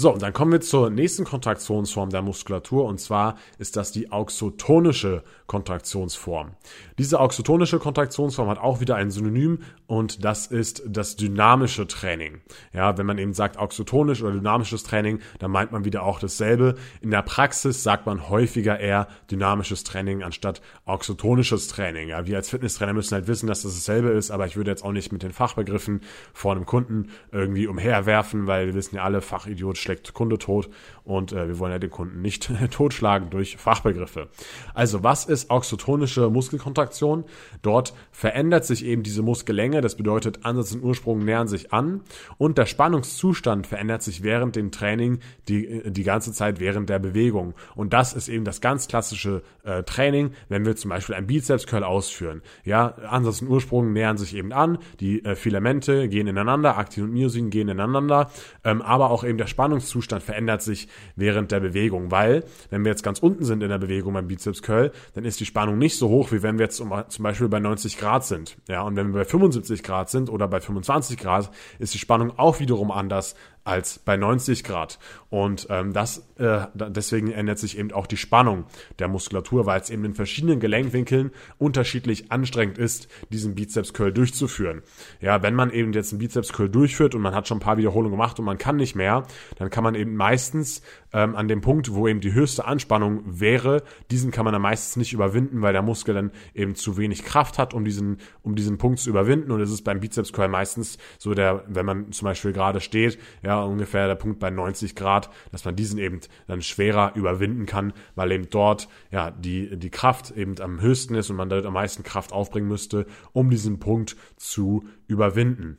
So, 0.00 0.14
und 0.14 0.22
dann 0.22 0.32
kommen 0.32 0.50
wir 0.50 0.62
zur 0.62 0.88
nächsten 0.88 1.24
Kontraktionsform 1.24 2.08
der 2.08 2.22
Muskulatur 2.22 2.86
und 2.86 2.98
zwar 2.98 3.36
ist 3.58 3.76
das 3.76 3.92
die 3.92 4.10
auxotonische 4.10 5.22
Kontraktionsform. 5.46 6.52
Diese 6.96 7.20
auxotonische 7.20 7.78
Kontraktionsform 7.78 8.48
hat 8.48 8.56
auch 8.56 8.80
wieder 8.80 8.96
ein 8.96 9.10
Synonym 9.10 9.58
und 9.86 10.24
das 10.24 10.46
ist 10.46 10.82
das 10.86 11.16
dynamische 11.16 11.86
Training. 11.86 12.40
Ja, 12.72 12.96
wenn 12.96 13.04
man 13.04 13.18
eben 13.18 13.34
sagt 13.34 13.58
auxotonisch 13.58 14.22
oder 14.22 14.32
dynamisches 14.32 14.84
Training, 14.84 15.18
dann 15.38 15.50
meint 15.50 15.70
man 15.70 15.84
wieder 15.84 16.04
auch 16.04 16.18
dasselbe. 16.18 16.76
In 17.02 17.10
der 17.10 17.20
Praxis 17.20 17.82
sagt 17.82 18.06
man 18.06 18.30
häufiger 18.30 18.80
eher 18.80 19.06
dynamisches 19.30 19.84
Training 19.84 20.22
anstatt 20.22 20.62
auxotonisches 20.86 21.68
Training. 21.68 22.08
Ja, 22.08 22.26
wir 22.26 22.38
als 22.38 22.48
Fitnesstrainer 22.48 22.94
müssen 22.94 23.12
halt 23.12 23.26
wissen, 23.26 23.48
dass 23.48 23.64
das 23.64 23.74
dasselbe 23.74 24.08
ist, 24.10 24.30
aber 24.30 24.46
ich 24.46 24.56
würde 24.56 24.70
jetzt 24.70 24.82
auch 24.82 24.92
nicht 24.92 25.12
mit 25.12 25.22
den 25.22 25.32
Fachbegriffen 25.32 26.00
vor 26.32 26.52
einem 26.52 26.64
Kunden 26.64 27.10
irgendwie 27.32 27.66
umherwerfen, 27.66 28.46
weil 28.46 28.68
wir 28.68 28.74
wissen 28.74 28.96
ja 28.96 29.02
alle, 29.02 29.20
Fachidiot 29.20 29.76
schlägt 29.90 30.14
Kunde 30.14 30.38
tot 30.38 30.68
und 31.04 31.32
äh, 31.32 31.48
wir 31.48 31.58
wollen 31.58 31.72
ja 31.72 31.78
den 31.78 31.90
Kunden 31.90 32.22
nicht 32.22 32.50
totschlagen 32.70 33.30
durch 33.30 33.56
Fachbegriffe. 33.56 34.28
Also 34.74 35.02
was 35.02 35.24
ist 35.24 35.50
oxytonische 35.50 36.30
Muskelkontraktion? 36.30 37.24
Dort 37.62 37.94
verändert 38.12 38.64
sich 38.64 38.84
eben 38.84 39.02
diese 39.02 39.22
Muskellänge, 39.22 39.80
das 39.80 39.96
bedeutet 39.96 40.44
Ansatz 40.44 40.72
und 40.72 40.84
Ursprung 40.84 41.24
nähern 41.24 41.48
sich 41.48 41.72
an 41.72 42.02
und 42.38 42.58
der 42.58 42.66
Spannungszustand 42.66 43.66
verändert 43.66 44.02
sich 44.02 44.22
während 44.22 44.56
dem 44.56 44.70
Training 44.70 45.18
die, 45.48 45.82
die 45.90 46.04
ganze 46.04 46.32
Zeit 46.32 46.60
während 46.60 46.88
der 46.88 46.98
Bewegung. 46.98 47.54
Und 47.74 47.92
das 47.92 48.12
ist 48.12 48.28
eben 48.28 48.44
das 48.44 48.60
ganz 48.60 48.86
klassische 48.86 49.42
äh, 49.64 49.82
Training, 49.82 50.32
wenn 50.48 50.64
wir 50.64 50.76
zum 50.76 50.90
Beispiel 50.90 51.16
ein 51.16 51.26
Bizeps 51.26 51.66
Curl 51.66 51.84
ausführen. 51.84 52.42
Ja, 52.64 52.94
Ansatz 53.08 53.42
und 53.42 53.48
Ursprung 53.48 53.92
nähern 53.92 54.16
sich 54.16 54.34
eben 54.36 54.52
an, 54.52 54.78
die 55.00 55.24
äh, 55.24 55.34
Filamente 55.34 56.08
gehen 56.08 56.26
ineinander, 56.26 56.78
Aktin 56.78 57.04
und 57.04 57.12
Myosin 57.12 57.50
gehen 57.50 57.68
ineinander, 57.68 58.30
ähm, 58.64 58.82
aber 58.82 59.10
auch 59.10 59.24
eben 59.24 59.38
der 59.38 59.46
Spannungszustand 59.46 59.79
verändert 59.80 60.62
sich 60.62 60.88
während 61.16 61.52
der 61.52 61.60
Bewegung, 61.60 62.10
weil 62.10 62.44
wenn 62.70 62.84
wir 62.84 62.90
jetzt 62.90 63.02
ganz 63.02 63.18
unten 63.18 63.44
sind 63.44 63.62
in 63.62 63.68
der 63.68 63.78
Bewegung 63.78 64.14
beim 64.14 64.28
Bizeps 64.28 64.62
Curl, 64.62 64.92
dann 65.14 65.24
ist 65.24 65.40
die 65.40 65.46
Spannung 65.46 65.78
nicht 65.78 65.96
so 65.96 66.08
hoch, 66.08 66.32
wie 66.32 66.42
wenn 66.42 66.58
wir 66.58 66.66
jetzt 66.66 66.76
zum 66.76 67.22
Beispiel 67.22 67.48
bei 67.48 67.60
90 67.60 67.98
Grad 67.98 68.24
sind. 68.24 68.56
Ja, 68.68 68.82
und 68.82 68.96
wenn 68.96 69.08
wir 69.08 69.20
bei 69.20 69.24
75 69.24 69.82
Grad 69.82 70.10
sind 70.10 70.30
oder 70.30 70.48
bei 70.48 70.60
25 70.60 71.18
Grad, 71.18 71.50
ist 71.78 71.94
die 71.94 71.98
Spannung 71.98 72.38
auch 72.38 72.60
wiederum 72.60 72.90
anders 72.90 73.34
als 73.64 73.98
bei 73.98 74.16
90 74.16 74.64
Grad. 74.64 74.98
Und 75.28 75.66
ähm, 75.70 75.92
das 75.92 76.26
äh, 76.38 76.66
deswegen 76.74 77.30
ändert 77.30 77.58
sich 77.58 77.78
eben 77.78 77.92
auch 77.92 78.06
die 78.06 78.16
Spannung 78.16 78.64
der 78.98 79.08
Muskulatur, 79.08 79.66
weil 79.66 79.80
es 79.80 79.90
eben 79.90 80.04
in 80.04 80.14
verschiedenen 80.14 80.58
Gelenkwinkeln 80.58 81.30
unterschiedlich 81.58 82.32
anstrengend 82.32 82.78
ist, 82.78 83.08
diesen 83.30 83.54
Bizeps 83.54 83.92
Curl 83.92 84.12
durchzuführen. 84.12 84.82
Ja, 85.20 85.42
wenn 85.42 85.54
man 85.54 85.70
eben 85.70 85.92
jetzt 85.92 86.12
einen 86.12 86.18
Bizeps 86.18 86.52
Curl 86.52 86.68
durchführt 86.68 87.14
und 87.14 87.22
man 87.22 87.34
hat 87.34 87.46
schon 87.46 87.58
ein 87.58 87.60
paar 87.60 87.76
Wiederholungen 87.76 88.12
gemacht 88.12 88.38
und 88.38 88.44
man 88.44 88.58
kann 88.58 88.76
nicht 88.76 88.96
mehr, 88.96 89.26
dann 89.56 89.70
kann 89.70 89.84
man 89.84 89.94
eben 89.94 90.16
meistens 90.16 90.82
ähm, 91.12 91.36
an 91.36 91.48
dem 91.48 91.60
Punkt, 91.60 91.92
wo 91.92 92.08
eben 92.08 92.20
die 92.20 92.32
höchste 92.32 92.64
Anspannung 92.64 93.22
wäre, 93.26 93.82
diesen 94.10 94.30
kann 94.30 94.44
man 94.44 94.52
dann 94.52 94.62
meistens 94.62 94.96
nicht 94.96 95.12
überwinden, 95.12 95.62
weil 95.62 95.72
der 95.72 95.82
Muskel 95.82 96.14
dann 96.14 96.30
eben 96.54 96.74
zu 96.74 96.96
wenig 96.96 97.24
Kraft 97.24 97.58
hat, 97.58 97.74
um 97.74 97.84
diesen, 97.84 98.18
um 98.42 98.54
diesen 98.54 98.78
Punkt 98.78 99.00
zu 99.00 99.10
überwinden. 99.10 99.50
Und 99.50 99.60
es 99.60 99.70
ist 99.70 99.82
beim 99.82 100.00
Bizeps 100.00 100.32
Curl 100.32 100.48
meistens 100.48 100.98
so 101.18 101.34
der, 101.34 101.64
wenn 101.68 101.86
man 101.86 102.12
zum 102.12 102.26
Beispiel 102.26 102.52
gerade 102.52 102.80
steht, 102.80 103.18
ja, 103.42 103.49
ungefähr 103.58 104.06
der 104.06 104.14
Punkt 104.14 104.38
bei 104.38 104.50
90 104.50 104.94
Grad, 104.94 105.30
dass 105.52 105.64
man 105.64 105.76
diesen 105.76 105.98
eben 105.98 106.20
dann 106.46 106.62
schwerer 106.62 107.12
überwinden 107.14 107.66
kann, 107.66 107.92
weil 108.14 108.32
eben 108.32 108.48
dort, 108.50 108.88
ja, 109.10 109.30
die, 109.30 109.76
die 109.76 109.90
Kraft 109.90 110.30
eben 110.32 110.60
am 110.60 110.80
höchsten 110.80 111.14
ist 111.14 111.30
und 111.30 111.36
man 111.36 111.48
dort 111.48 111.66
am 111.66 111.74
meisten 111.74 112.02
Kraft 112.02 112.32
aufbringen 112.32 112.68
müsste, 112.68 113.06
um 113.32 113.50
diesen 113.50 113.78
Punkt 113.78 114.16
zu 114.36 114.84
überwinden. 115.06 115.78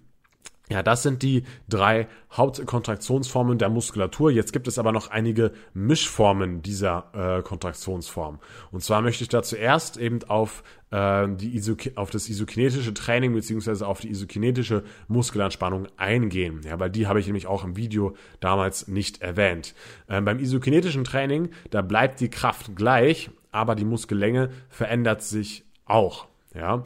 Ja, 0.72 0.84
das 0.84 1.04
sind 1.04 1.22
die 1.22 1.44
drei 1.68 2.08
Hauptkontraktionsformen 2.32 3.58
der 3.58 3.68
Muskulatur. 3.68 4.32
Jetzt 4.32 4.54
gibt 4.54 4.70
es 4.70 4.80
aber 4.80 4.94
noch 4.94 5.12
einige 5.12 5.52
Mischformen 5.74 6.62
dieser 6.62 7.40
äh, 7.40 7.42
Kontraktionsform. 7.42 8.40
Und 8.72 8.82
zwar 8.82 9.02
möchte 9.02 9.24
ich 9.24 9.28
da 9.28 9.44
zuerst 9.44 9.98
eben 9.98 10.24
auf, 10.30 10.64
äh, 10.92 11.28
die 11.28 11.58
Iso 11.58 11.76
auf 11.96 12.10
das 12.10 12.30
isokinetische 12.30 12.94
Training 12.94 13.34
beziehungsweise 13.34 13.86
auf 13.86 14.00
die 14.00 14.10
isokinetische 14.12 14.84
Muskelanspannung 15.10 15.90
eingehen. 15.98 16.62
Ja, 16.64 16.80
weil 16.80 16.90
die 16.90 17.06
habe 17.06 17.20
ich 17.20 17.26
nämlich 17.26 17.48
auch 17.48 17.66
im 17.66 17.76
Video 17.76 18.16
damals 18.40 18.88
nicht 18.88 19.22
erwähnt. 19.22 19.76
Äh, 20.08 20.22
beim 20.22 20.40
isokinetischen 20.40 21.04
Training, 21.04 21.50
da 21.70 21.82
bleibt 21.82 22.22
die 22.22 22.30
Kraft 22.30 22.78
gleich, 22.78 23.30
aber 23.52 23.76
die 23.76 23.84
Muskellänge 23.84 24.52
verändert 24.70 25.22
sich 25.22 25.66
auch. 25.84 26.28
Ja. 26.56 26.86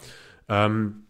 Ähm, 0.50 1.05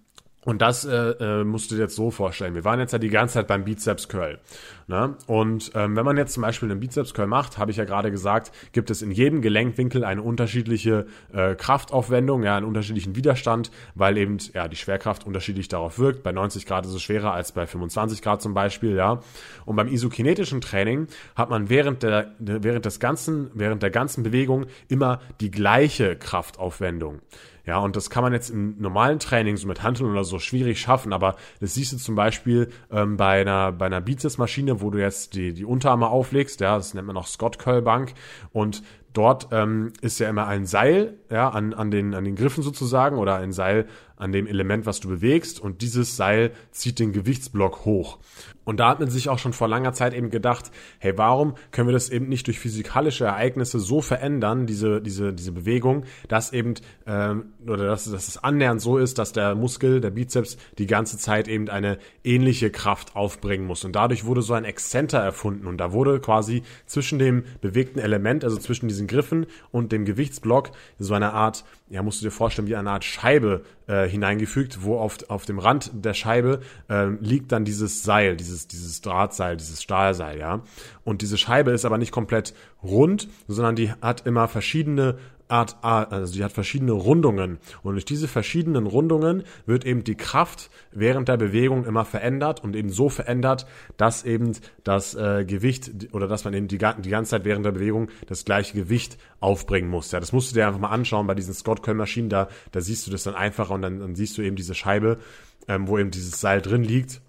und 0.46 0.62
das 0.62 0.86
äh, 0.86 0.96
äh, 0.96 1.44
musst 1.44 1.72
du 1.72 1.75
dir 1.75 1.82
jetzt 1.82 1.96
so 1.96 2.12
vorstellen. 2.12 2.54
Wir 2.54 2.64
waren 2.64 2.80
jetzt 2.80 2.94
ja 2.94 3.00
die 3.00 3.10
ganze 3.10 3.34
Zeit 3.34 3.48
beim 3.48 3.66
Bizeps 3.66 4.08
Curl. 4.08 4.40
Ne? 4.88 5.16
Und 5.25 5.72
ähm, 5.74 5.96
wenn 5.96 6.06
man 6.06 6.18
jetzt 6.18 6.34
zum 6.34 6.44
Beispiel 6.44 6.70
einen 6.70 6.80
Bizeps 6.80 7.16
Curl 7.16 7.25
macht, 7.25 7.58
habe 7.58 7.72
ich 7.72 7.78
ja 7.78 7.84
gerade 7.84 8.12
gesagt, 8.12 8.52
gibt 8.72 8.92
es 8.92 9.02
in 9.02 9.10
jedem 9.10 9.42
Gelenkwinkel 9.42 10.04
eine 10.04 10.22
unterschiedliche 10.22 11.08
äh, 11.34 11.56
Kraftaufwendung, 11.56 12.44
ja, 12.44 12.58
einen 12.58 12.68
unterschiedlichen 12.68 13.16
Widerstand, 13.16 13.72
weil 13.96 14.18
eben 14.18 14.38
ja 14.54 14.68
die 14.68 14.75
Schwerkraft 14.75 15.25
unterschiedlich 15.25 15.68
darauf 15.68 15.98
wirkt. 15.98 16.22
Bei 16.22 16.32
90 16.32 16.68
Grad 16.68 16.86
ist 16.86 16.94
es 16.94 17.02
schwerer 17.02 17.34
als 17.34 17.52
bei 17.52 17.66
25 17.66 18.22
Grad 18.22 18.44
zum 18.44 18.54
Beispiel, 18.54 18.96
ja. 18.96 19.22
Und 19.66 19.75
beim 19.75 19.88
isokinetischen 19.88 20.62
Training 20.62 21.08
hat 21.36 21.50
man 21.50 21.70
während 21.70 22.04
der 22.04 22.36
während 22.38 22.86
des 22.86 23.00
ganzen 23.00 23.50
während 23.56 23.82
der 23.82 23.90
ganzen 23.90 24.22
Bewegung 24.22 24.68
immer 24.90 25.22
die 25.42 25.50
gleiche 25.50 26.16
Kraftaufwendung. 26.16 27.22
Ja, 27.65 27.79
und 27.79 27.95
das 27.95 28.10
kann 28.10 28.24
man 28.24 28.34
jetzt 28.34 28.50
im 28.50 28.79
normalen 28.79 29.19
Training, 29.19 29.57
so 29.57 29.67
mit 29.67 29.81
Handeln 29.81 30.12
oder 30.12 30.24
so, 30.24 30.39
schwierig 30.39 30.79
schaffen. 30.79 31.13
Aber 31.13 31.36
das 31.60 31.74
siehst 31.74 31.93
du 31.93 31.98
zum 31.98 32.15
Beispiel 32.15 32.69
ähm, 32.91 33.17
bei 33.17 33.41
einer, 33.41 33.72
bei 33.72 33.88
einer 33.88 34.01
Bizepsmaschine, 34.01 34.81
wo 34.81 34.91
du 34.91 35.00
jetzt 35.00 35.34
die, 35.34 35.53
die 35.53 35.65
Unterarme 35.65 36.07
auflegst. 36.07 36.62
Ja, 36.62 36.77
das 36.77 36.93
nennt 36.93 37.07
man 37.07 37.17
auch 37.17 37.27
Scott 37.27 37.57
Curl 37.57 37.81
Bank. 37.81 38.13
Und 38.51 38.84
dort 39.13 39.48
ähm, 39.51 39.93
ist 40.01 40.19
ja 40.19 40.29
immer 40.29 40.48
ein 40.48 40.65
Seil 40.65 41.17
ja, 41.29 41.50
an, 41.50 41.74
an, 41.74 41.89
den, 41.89 42.13
an 42.13 42.24
den 42.24 42.36
Griffen 42.36 42.63
sozusagen 42.63 43.17
oder 43.17 43.36
ein 43.36 43.51
Seil 43.51 43.88
an 44.17 44.31
dem 44.31 44.48
Element, 44.48 44.86
was 44.86 45.00
du 45.00 45.10
bewegst. 45.10 45.60
Und 45.60 45.81
dieses 45.81 46.15
Seil 46.15 46.51
zieht 46.72 47.00
den 47.00 47.12
Gewichtsblock 47.12 47.86
hoch. 47.86 48.19
Und 48.65 48.79
da 48.79 48.89
hat 48.89 49.00
man 49.00 49.10
sich 49.10 49.29
auch 49.29 49.38
schon 49.38 49.53
vor 49.53 49.67
langer 49.67 49.93
Zeit 49.93 50.13
eben 50.13 50.31
gedacht, 50.31 50.72
hey, 50.98 51.13
warum 51.17 51.53
können 51.72 51.88
wir 51.88 51.93
das 51.93 52.10
eben 52.10 52.27
nicht 52.27 52.48
durch 52.48 52.60
physikalische 52.60 53.25
Ereignisse 53.25 53.79
so 53.79 54.01
verändern, 54.01 54.65
diese, 54.65 55.01
diese, 55.01 55.34
diese 55.34 55.51
Bewegung, 55.51 56.05
dass 56.27 56.51
eben, 56.51 56.74
ähm, 57.05 57.53
oder 57.67 57.86
dass, 57.86 58.10
dass 58.10 58.27
es 58.27 58.43
annähernd 58.43 58.81
so 58.81 58.98
ist, 58.98 59.19
dass 59.19 59.34
der 59.34 59.53
Muskel, 59.53 60.01
der 60.01 60.10
Bizeps, 60.10 60.57
die 60.79 60.88
ganze 60.88 61.17
Zeit 61.19 61.48
eben 61.48 61.69
eine 61.69 62.00
ähnliche 62.24 62.72
Kraft 62.72 63.15
aufbringen 63.15 63.67
muss. 63.67 63.86
Und 63.86 63.95
dadurch 63.95 64.25
wurde 64.25 64.41
so 64.41 64.53
ein 64.53 64.65
Exzenter 64.65 65.19
erfunden. 65.19 65.67
Und 65.67 65.77
da 65.77 65.93
wurde 65.93 66.19
quasi 66.19 66.63
zwischen 66.88 67.19
dem 67.19 67.43
bewegten 67.62 68.00
Element, 68.00 68.43
also 68.43 68.57
zwischen 68.57 68.88
diesen 68.88 69.05
Griffen 69.05 69.45
und 69.72 69.91
dem 69.91 70.05
Gewichtsblock, 70.05 70.72
so 70.98 71.13
eine 71.13 71.34
Art, 71.34 71.65
ja, 71.88 72.01
musst 72.01 72.22
du 72.22 72.25
dir 72.25 72.31
vorstellen, 72.31 72.67
wie 72.67 72.75
eine 72.75 72.89
Art 72.89 73.03
Scheibe 73.03 73.62
äh, 73.88 74.05
hineingefügt, 74.08 74.84
wo 74.84 74.98
auf, 74.98 75.18
auf 75.30 75.46
dem 75.46 75.60
Rand 75.60 75.92
der 75.94 76.14
Scheibe 76.14 76.62
äh, 76.90 77.08
liegt 77.20 77.52
dann 77.52 77.66
dieses 77.66 78.04
Seil, 78.04 78.36
dieses, 78.36 78.68
dieses 78.68 79.02
Drahtseil, 79.02 79.58
dieses 79.58 79.82
Stahlseil, 79.82 80.40
ja. 80.40 80.62
Und 81.04 81.22
diese 81.22 81.38
Scheibe 81.38 81.72
ist 81.72 81.86
aber 81.86 81.98
nicht 81.98 82.12
komplett 82.12 82.54
rund, 82.84 83.28
sondern 83.48 83.76
die 83.76 83.92
hat 84.02 84.26
immer 84.26 84.48
verschiedene 84.48 85.18
Art, 85.48 85.78
also 85.84 86.34
die 86.34 86.44
hat 86.44 86.52
verschiedene 86.52 86.92
Rundungen. 86.92 87.60
Und 87.84 87.94
durch 87.94 88.06
diese 88.06 88.28
verschiedenen 88.28 88.88
Rundungen 88.88 89.44
wird 89.66 89.86
eben 89.86 90.04
die 90.04 90.16
Kraft 90.16 90.70
während 90.92 91.28
der 91.28 91.38
Bewegung 91.38 91.86
immer 91.86 92.06
verändert 92.06 92.64
und 92.64 92.75
eben 92.75 92.90
so 92.90 93.10
verändert, 93.10 93.66
dass 93.98 94.24
eben 94.24 94.54
das 94.84 95.16
äh, 95.16 95.46
Gewicht 95.46 96.14
oder 96.14 96.28
dass 96.28 96.46
man 96.46 96.54
eben 96.54 96.68
die, 96.68 96.78
die 96.78 97.10
ganze 97.10 97.32
Zeit 97.32 97.46
während 97.46 97.66
der 97.66 97.72
Bewegung 97.72 98.10
das 98.28 98.46
gleiche 98.46 98.74
Gewicht 98.74 99.18
aufbringen 99.40 99.90
muss. 99.90 100.12
Ja, 100.12 100.20
das 100.20 100.32
musst 100.32 100.52
du 100.52 100.56
dir 100.56 100.68
einfach 100.68 100.80
mal 100.80 100.90
anschauen 100.90 101.28
bei 101.28 101.36
diesen 101.36 101.54
Scott 101.54 101.84
Curl 101.84 101.96
Maschinen, 101.96 102.30
da, 102.30 102.48
da 102.72 102.82
siehst 102.82 103.06
du 103.08 103.12
das 103.12 103.24
dann 103.24 103.36
einfacher 103.36 103.74
und 103.74 103.82
dann, 103.82 104.00
dann 104.00 104.16
siehst 104.16 104.38
du 104.38 104.42
eben 104.42 104.56
diese 104.56 104.74
Scheibe, 104.74 105.20
ähm, 105.68 105.88
wo 105.88 105.98
eben 105.98 106.12
dieses 106.12 106.40
Seil 106.40 106.62
drin 106.62 106.84
liegt 106.84 107.22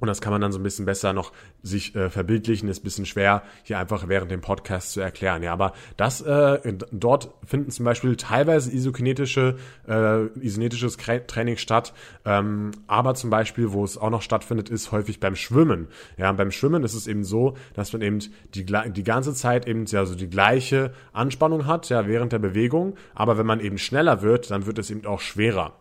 und 0.00 0.08
das 0.08 0.20
kann 0.20 0.32
man 0.32 0.40
dann 0.40 0.52
so 0.52 0.58
ein 0.58 0.62
bisschen 0.62 0.84
besser 0.84 1.12
noch 1.12 1.32
sich 1.62 1.94
äh, 1.94 2.10
verbildlichen, 2.10 2.68
ist 2.68 2.80
ein 2.80 2.84
bisschen 2.84 3.06
schwer 3.06 3.42
hier 3.62 3.78
einfach 3.78 4.08
während 4.08 4.30
dem 4.30 4.40
Podcast 4.40 4.92
zu 4.92 5.00
erklären. 5.00 5.42
Ja, 5.42 5.52
aber 5.52 5.72
das 5.96 6.20
äh, 6.20 6.74
dort 6.92 7.30
finden 7.44 7.70
zum 7.70 7.84
Beispiel 7.84 8.16
teilweise 8.16 8.72
isokinetische, 8.72 9.56
äh, 9.88 10.26
isokinetisches 10.40 10.96
Training 10.96 11.56
statt, 11.56 11.92
ähm, 12.24 12.70
aber 12.86 13.14
zum 13.14 13.30
Beispiel, 13.30 13.72
wo 13.72 13.84
es 13.84 13.98
auch 13.98 14.10
noch 14.10 14.22
stattfindet, 14.22 14.68
ist 14.68 14.92
häufig 14.92 15.20
beim 15.20 15.36
Schwimmen. 15.36 15.88
Ja, 16.16 16.30
beim 16.32 16.50
Schwimmen 16.50 16.84
ist 16.84 16.94
es 16.94 17.06
eben 17.06 17.24
so, 17.24 17.56
dass 17.74 17.92
man 17.92 18.02
eben 18.02 18.18
die, 18.54 18.64
die 18.64 19.04
ganze 19.04 19.34
Zeit 19.34 19.66
eben 19.66 19.84
ja 19.86 20.04
so 20.04 20.14
die 20.14 20.30
gleiche 20.30 20.92
Anspannung 21.12 21.66
hat, 21.66 21.88
ja, 21.88 22.06
während 22.06 22.32
der 22.32 22.38
Bewegung, 22.38 22.96
aber 23.14 23.38
wenn 23.38 23.46
man 23.46 23.60
eben 23.60 23.78
schneller 23.78 24.22
wird, 24.22 24.50
dann 24.50 24.66
wird 24.66 24.78
es 24.78 24.90
eben 24.90 25.06
auch 25.06 25.20
schwerer. 25.20 25.74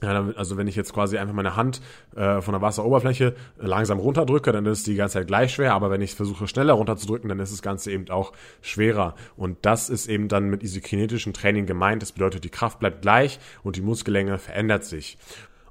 Ja, 0.00 0.28
also 0.36 0.56
wenn 0.56 0.68
ich 0.68 0.76
jetzt 0.76 0.92
quasi 0.92 1.18
einfach 1.18 1.34
meine 1.34 1.56
Hand 1.56 1.80
äh, 2.14 2.40
von 2.40 2.52
der 2.52 2.62
Wasseroberfläche 2.62 3.34
langsam 3.58 3.98
runterdrücke, 3.98 4.52
dann 4.52 4.64
ist 4.66 4.86
die 4.86 4.94
ganze 4.94 5.14
Zeit 5.14 5.26
gleich 5.26 5.52
schwer, 5.52 5.74
aber 5.74 5.90
wenn 5.90 6.00
ich 6.00 6.14
versuche 6.14 6.46
schneller 6.46 6.74
runterzudrücken, 6.74 7.28
dann 7.28 7.40
ist 7.40 7.52
das 7.52 7.62
Ganze 7.62 7.90
eben 7.90 8.08
auch 8.10 8.32
schwerer. 8.62 9.16
Und 9.36 9.58
das 9.62 9.90
ist 9.90 10.06
eben 10.06 10.28
dann 10.28 10.50
mit 10.50 10.62
isokinetischem 10.62 11.32
Training 11.32 11.66
gemeint. 11.66 12.02
Das 12.02 12.12
bedeutet, 12.12 12.44
die 12.44 12.48
Kraft 12.48 12.78
bleibt 12.78 13.02
gleich 13.02 13.40
und 13.64 13.74
die 13.74 13.82
Muskellänge 13.82 14.38
verändert 14.38 14.84
sich. 14.84 15.18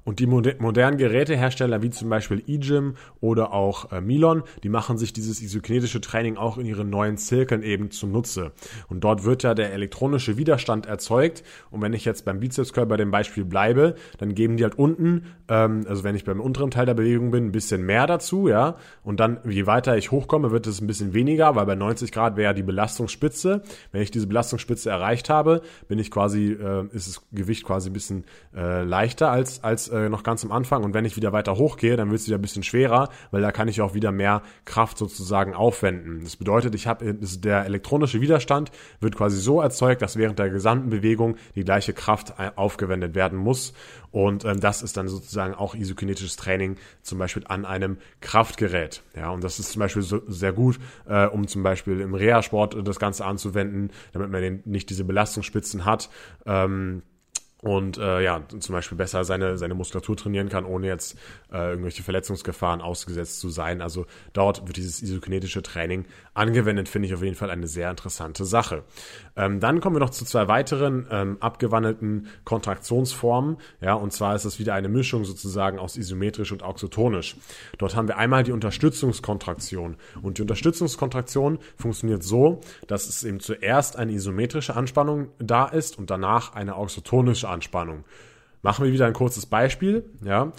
Und 0.08 0.20
die 0.20 0.26
modernen 0.26 0.96
Gerätehersteller 0.96 1.82
wie 1.82 1.90
zum 1.90 2.08
Beispiel 2.08 2.42
eGym 2.46 2.94
oder 3.20 3.52
auch 3.52 3.92
äh, 3.92 4.00
Milon, 4.00 4.42
die 4.62 4.70
machen 4.70 4.96
sich 4.96 5.12
dieses 5.12 5.42
isokinetische 5.42 6.00
Training 6.00 6.38
auch 6.38 6.56
in 6.56 6.64
ihren 6.64 6.88
neuen 6.88 7.18
Zirkeln 7.18 7.62
eben 7.62 7.90
zunutze. 7.90 8.52
Und 8.88 9.04
dort 9.04 9.24
wird 9.24 9.42
ja 9.42 9.52
der 9.52 9.74
elektronische 9.74 10.38
Widerstand 10.38 10.86
erzeugt. 10.86 11.44
Und 11.70 11.82
wenn 11.82 11.92
ich 11.92 12.06
jetzt 12.06 12.24
beim 12.24 12.40
Bizeps 12.40 12.72
Curl 12.72 12.86
bei 12.86 12.96
dem 12.96 13.10
Beispiel 13.10 13.44
bleibe, 13.44 13.96
dann 14.16 14.34
geben 14.34 14.56
die 14.56 14.62
halt 14.62 14.78
unten, 14.78 15.26
ähm, 15.50 15.84
also 15.86 16.04
wenn 16.04 16.14
ich 16.14 16.24
beim 16.24 16.40
unteren 16.40 16.70
Teil 16.70 16.86
der 16.86 16.94
Bewegung 16.94 17.30
bin, 17.30 17.44
ein 17.44 17.52
bisschen 17.52 17.84
mehr 17.84 18.06
dazu, 18.06 18.48
ja. 18.48 18.76
Und 19.04 19.20
dann, 19.20 19.40
je 19.44 19.66
weiter 19.66 19.98
ich 19.98 20.10
hochkomme, 20.10 20.50
wird 20.52 20.66
es 20.66 20.80
ein 20.80 20.86
bisschen 20.86 21.12
weniger, 21.12 21.54
weil 21.54 21.66
bei 21.66 21.74
90 21.74 22.12
Grad 22.12 22.38
wäre 22.38 22.44
ja 22.44 22.52
die 22.54 22.62
Belastungsspitze. 22.62 23.62
Wenn 23.92 24.00
ich 24.00 24.10
diese 24.10 24.26
Belastungsspitze 24.26 24.88
erreicht 24.88 25.28
habe, 25.28 25.60
bin 25.86 25.98
ich 25.98 26.10
quasi, 26.10 26.52
äh, 26.52 26.86
ist 26.94 27.08
das 27.08 27.22
Gewicht 27.30 27.64
quasi 27.64 27.90
ein 27.90 27.92
bisschen 27.92 28.24
äh, 28.56 28.84
leichter 28.84 29.30
als, 29.30 29.62
als 29.62 29.90
äh, 29.98 30.08
noch 30.08 30.22
ganz 30.22 30.44
am 30.44 30.52
Anfang 30.52 30.84
und 30.84 30.94
wenn 30.94 31.04
ich 31.04 31.16
wieder 31.16 31.32
weiter 31.32 31.56
hochgehe, 31.56 31.96
dann 31.96 32.10
wird 32.10 32.20
es 32.20 32.26
wieder 32.26 32.38
ein 32.38 32.42
bisschen 32.42 32.62
schwerer, 32.62 33.08
weil 33.30 33.42
da 33.42 33.52
kann 33.52 33.68
ich 33.68 33.80
auch 33.80 33.94
wieder 33.94 34.12
mehr 34.12 34.42
Kraft 34.64 34.98
sozusagen 34.98 35.54
aufwenden. 35.54 36.20
Das 36.22 36.36
bedeutet, 36.36 36.74
ich 36.74 36.86
habe 36.86 37.14
der 37.14 37.64
elektronische 37.64 38.20
Widerstand 38.20 38.70
wird 39.00 39.16
quasi 39.16 39.38
so 39.38 39.60
erzeugt, 39.60 40.02
dass 40.02 40.16
während 40.16 40.38
der 40.38 40.50
gesamten 40.50 40.90
Bewegung 40.90 41.36
die 41.54 41.64
gleiche 41.64 41.92
Kraft 41.92 42.34
äh, 42.38 42.50
aufgewendet 42.56 43.14
werden 43.14 43.38
muss 43.38 43.74
und 44.10 44.44
ähm, 44.44 44.60
das 44.60 44.82
ist 44.82 44.96
dann 44.96 45.08
sozusagen 45.08 45.54
auch 45.54 45.74
isokinetisches 45.74 46.36
Training, 46.36 46.76
zum 47.02 47.18
Beispiel 47.18 47.44
an 47.46 47.64
einem 47.64 47.98
Kraftgerät. 48.20 49.02
Ja, 49.14 49.30
und 49.30 49.44
das 49.44 49.58
ist 49.58 49.72
zum 49.72 49.80
Beispiel 49.80 50.02
so, 50.02 50.22
sehr 50.26 50.52
gut, 50.52 50.78
äh, 51.06 51.26
um 51.26 51.46
zum 51.46 51.62
Beispiel 51.62 52.00
im 52.00 52.14
Reha-Sport 52.14 52.86
das 52.86 52.98
Ganze 52.98 53.24
anzuwenden, 53.24 53.90
damit 54.12 54.30
man 54.30 54.40
den, 54.40 54.62
nicht 54.64 54.90
diese 54.90 55.04
Belastungsspitzen 55.04 55.84
hat. 55.84 56.08
Ähm, 56.46 57.02
und 57.60 57.98
äh, 57.98 58.22
ja, 58.22 58.42
zum 58.60 58.72
Beispiel 58.72 58.96
besser 58.96 59.24
seine, 59.24 59.58
seine 59.58 59.74
Muskulatur 59.74 60.16
trainieren 60.16 60.48
kann, 60.48 60.64
ohne 60.64 60.86
jetzt 60.86 61.18
äh, 61.52 61.70
irgendwelche 61.70 62.04
Verletzungsgefahren 62.04 62.80
ausgesetzt 62.80 63.40
zu 63.40 63.48
sein. 63.48 63.82
Also 63.82 64.06
dort 64.32 64.66
wird 64.66 64.76
dieses 64.76 65.02
isokinetische 65.02 65.62
Training 65.62 66.04
angewendet, 66.34 66.88
finde 66.88 67.08
ich 67.08 67.14
auf 67.14 67.22
jeden 67.22 67.34
Fall 67.34 67.50
eine 67.50 67.66
sehr 67.66 67.90
interessante 67.90 68.44
Sache. 68.44 68.84
Ähm, 69.36 69.58
dann 69.58 69.80
kommen 69.80 69.96
wir 69.96 70.00
noch 70.00 70.10
zu 70.10 70.24
zwei 70.24 70.46
weiteren 70.46 71.08
ähm, 71.10 71.36
abgewandelten 71.40 72.28
Kontraktionsformen. 72.44 73.56
Ja, 73.80 73.94
und 73.94 74.12
zwar 74.12 74.36
ist 74.36 74.44
es 74.44 74.60
wieder 74.60 74.74
eine 74.74 74.88
Mischung 74.88 75.24
sozusagen 75.24 75.80
aus 75.80 75.96
isometrisch 75.96 76.52
und 76.52 76.62
auxotonisch. 76.62 77.36
Dort 77.78 77.96
haben 77.96 78.06
wir 78.06 78.18
einmal 78.18 78.44
die 78.44 78.52
Unterstützungskontraktion. 78.52 79.96
Und 80.22 80.38
die 80.38 80.42
Unterstützungskontraktion 80.42 81.58
funktioniert 81.76 82.22
so, 82.22 82.60
dass 82.86 83.08
es 83.08 83.24
eben 83.24 83.40
zuerst 83.40 83.96
eine 83.96 84.12
isometrische 84.12 84.76
Anspannung 84.76 85.30
da 85.38 85.66
ist 85.66 85.98
und 85.98 86.10
danach 86.10 86.54
eine 86.54 86.76
auxotonische 86.76 87.47
Anspannung. 87.48 88.04
Machen 88.62 88.84
wir 88.84 88.92
wieder 88.92 89.06
ein 89.06 89.12
kurzes 89.12 89.46
Beispiel. 89.46 90.04
Ja, 90.24 90.52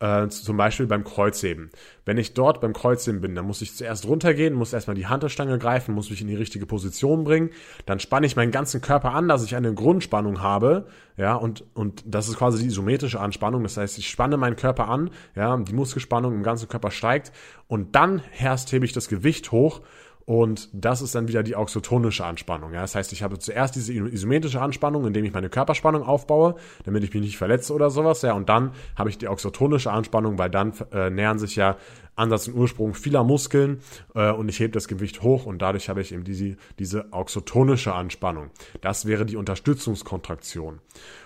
äh, 0.00 0.28
zum 0.28 0.56
Beispiel 0.56 0.86
beim 0.86 1.04
Kreuzheben. 1.04 1.70
Wenn 2.04 2.18
ich 2.18 2.34
dort 2.34 2.60
beim 2.60 2.72
Kreuzheben 2.72 3.20
bin, 3.20 3.34
dann 3.34 3.46
muss 3.46 3.62
ich 3.62 3.74
zuerst 3.74 4.06
runtergehen, 4.06 4.52
muss 4.52 4.72
erstmal 4.72 4.96
die 4.96 5.06
Hantelstange 5.06 5.58
greifen, 5.58 5.94
muss 5.94 6.10
mich 6.10 6.20
in 6.20 6.26
die 6.26 6.34
richtige 6.34 6.66
Position 6.66 7.24
bringen. 7.24 7.50
Dann 7.86 8.00
spanne 8.00 8.26
ich 8.26 8.36
meinen 8.36 8.50
ganzen 8.50 8.80
Körper 8.80 9.12
an, 9.14 9.28
dass 9.28 9.44
ich 9.44 9.56
eine 9.56 9.72
Grundspannung 9.72 10.42
habe. 10.42 10.88
Ja, 11.16 11.36
und, 11.36 11.64
und 11.74 12.02
das 12.06 12.28
ist 12.28 12.36
quasi 12.36 12.58
die 12.62 12.66
isometrische 12.66 13.20
Anspannung. 13.20 13.62
Das 13.62 13.76
heißt, 13.76 13.96
ich 13.96 14.10
spanne 14.10 14.36
meinen 14.36 14.56
Körper 14.56 14.88
an, 14.88 15.10
ja, 15.36 15.56
die 15.56 15.72
Muskelspannung 15.72 16.34
im 16.34 16.42
ganzen 16.42 16.68
Körper 16.68 16.90
steigt 16.90 17.32
und 17.68 17.94
dann 17.94 18.20
erst 18.38 18.72
hebe 18.72 18.84
ich 18.84 18.92
das 18.92 19.08
Gewicht 19.08 19.52
hoch 19.52 19.80
und 20.26 20.70
das 20.72 21.02
ist 21.02 21.14
dann 21.14 21.28
wieder 21.28 21.42
die 21.42 21.54
auxotonische 21.54 22.24
Anspannung. 22.24 22.72
Ja? 22.72 22.80
Das 22.80 22.94
heißt, 22.94 23.12
ich 23.12 23.22
habe 23.22 23.38
zuerst 23.38 23.74
diese 23.74 23.92
isometrische 23.92 24.60
Anspannung, 24.60 25.06
indem 25.06 25.24
ich 25.24 25.34
meine 25.34 25.50
Körperspannung 25.50 26.02
aufbaue, 26.02 26.54
damit 26.84 27.04
ich 27.04 27.12
mich 27.12 27.22
nicht 27.22 27.36
verletze 27.36 27.74
oder 27.74 27.90
sowas. 27.90 28.22
Ja? 28.22 28.32
Und 28.32 28.48
dann 28.48 28.72
habe 28.96 29.10
ich 29.10 29.18
die 29.18 29.28
auxotonische 29.28 29.92
Anspannung, 29.92 30.38
weil 30.38 30.48
dann 30.48 30.72
äh, 30.92 31.10
nähern 31.10 31.38
sich 31.38 31.56
ja 31.56 31.76
Ansatz 32.16 32.48
und 32.48 32.54
Ursprung 32.54 32.94
vieler 32.94 33.24
Muskeln 33.24 33.80
äh, 34.14 34.30
und 34.30 34.48
ich 34.48 34.60
hebe 34.60 34.72
das 34.72 34.88
Gewicht 34.88 35.22
hoch 35.22 35.46
und 35.46 35.60
dadurch 35.60 35.88
habe 35.88 36.00
ich 36.00 36.12
eben 36.12 36.24
diese, 36.24 36.56
diese 36.78 37.12
auxotonische 37.12 37.92
Anspannung. 37.92 38.50
Das 38.80 39.06
wäre 39.06 39.26
die 39.26 39.36
Unterstützungskontraktion. 39.36 40.80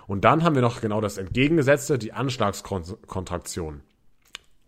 Und 0.06 0.24
dann 0.24 0.42
haben 0.42 0.54
wir 0.54 0.62
noch 0.62 0.80
genau 0.80 1.00
das 1.00 1.18
Entgegengesetzte, 1.18 1.98
die 1.98 2.14
Anschlagskontraktion. 2.14 3.82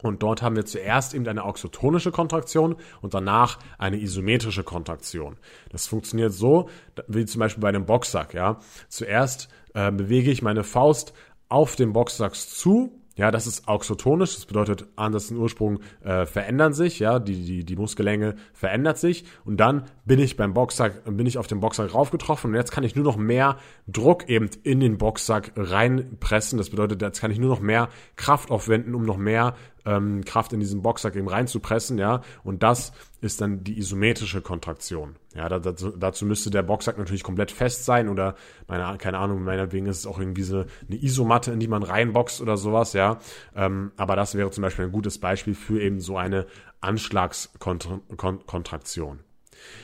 Und 0.02 0.22
dort 0.22 0.42
haben 0.42 0.56
wir 0.56 0.64
zuerst 0.64 1.14
eben 1.14 1.26
eine 1.28 1.44
auxotonische 1.44 2.10
Kontraktion 2.10 2.76
und 3.00 3.14
danach 3.14 3.58
eine 3.78 4.00
isometrische 4.00 4.62
Kontraktion. 4.62 5.36
Das 5.70 5.86
funktioniert 5.86 6.32
so, 6.32 6.68
wie 7.08 7.26
zum 7.26 7.40
Beispiel 7.40 7.60
bei 7.60 7.68
einem 7.68 7.86
Boxsack, 7.86 8.34
ja. 8.34 8.58
Zuerst 8.88 9.48
äh, 9.74 9.92
bewege 9.92 10.30
ich 10.30 10.42
meine 10.42 10.64
Faust 10.64 11.12
auf 11.48 11.76
den 11.76 11.92
Boxsack 11.92 12.34
zu 12.34 13.00
ja, 13.20 13.30
das 13.30 13.46
ist 13.46 13.68
auxotonisch, 13.68 14.34
das 14.34 14.46
bedeutet, 14.46 14.86
Andersen 14.96 15.36
Ursprung 15.36 15.80
äh, 16.02 16.24
verändern 16.24 16.72
sich, 16.72 17.00
ja, 17.00 17.18
die, 17.18 17.44
die, 17.44 17.64
die 17.64 17.76
Muskelänge 17.76 18.36
verändert 18.54 18.96
sich 18.96 19.26
und 19.44 19.58
dann 19.58 19.84
bin 20.06 20.18
ich 20.20 20.38
beim 20.38 20.54
Boxsack, 20.54 21.04
bin 21.04 21.26
ich 21.26 21.36
auf 21.36 21.46
den 21.46 21.60
Boxsack 21.60 21.92
raufgetroffen 21.92 22.50
und 22.50 22.56
jetzt 22.56 22.70
kann 22.70 22.82
ich 22.82 22.96
nur 22.96 23.04
noch 23.04 23.18
mehr 23.18 23.58
Druck 23.86 24.28
eben 24.30 24.48
in 24.62 24.80
den 24.80 24.96
Boxsack 24.96 25.52
reinpressen. 25.54 26.56
Das 26.56 26.70
bedeutet, 26.70 27.02
jetzt 27.02 27.20
kann 27.20 27.30
ich 27.30 27.38
nur 27.38 27.50
noch 27.50 27.60
mehr 27.60 27.90
Kraft 28.16 28.50
aufwenden, 28.50 28.94
um 28.94 29.04
noch 29.04 29.18
mehr 29.18 29.54
ähm, 29.84 30.24
Kraft 30.24 30.52
in 30.52 30.60
diesen 30.60 30.82
Boxsack 30.82 31.16
eben 31.16 31.28
reinzupressen, 31.28 31.98
ja. 31.98 32.22
Und 32.44 32.62
das 32.62 32.92
ist 33.20 33.40
dann 33.40 33.64
die 33.64 33.78
isometrische 33.78 34.40
Kontraktion. 34.40 35.16
Ja, 35.34 35.48
dazu, 35.48 35.90
dazu 35.90 36.26
müsste 36.26 36.50
der 36.50 36.62
Boxsack 36.62 36.98
natürlich 36.98 37.22
komplett 37.22 37.50
fest 37.50 37.84
sein 37.84 38.08
oder 38.08 38.34
meine, 38.66 38.98
keine 38.98 39.18
Ahnung, 39.18 39.42
meinetwegen 39.42 39.86
ist 39.86 39.98
es 39.98 40.06
auch 40.06 40.18
irgendwie 40.18 40.42
so 40.42 40.64
eine 40.88 41.02
Isomatte, 41.02 41.52
in 41.52 41.60
die 41.60 41.68
man 41.68 41.82
reinboxt 41.82 42.40
oder 42.40 42.56
sowas, 42.56 42.92
ja. 42.92 43.18
Ähm, 43.54 43.92
aber 43.96 44.16
das 44.16 44.34
wäre 44.34 44.50
zum 44.50 44.62
Beispiel 44.62 44.86
ein 44.86 44.92
gutes 44.92 45.18
Beispiel 45.18 45.54
für 45.54 45.80
eben 45.80 46.00
so 46.00 46.16
eine 46.16 46.46
Anschlagskontraktion. 46.80 49.20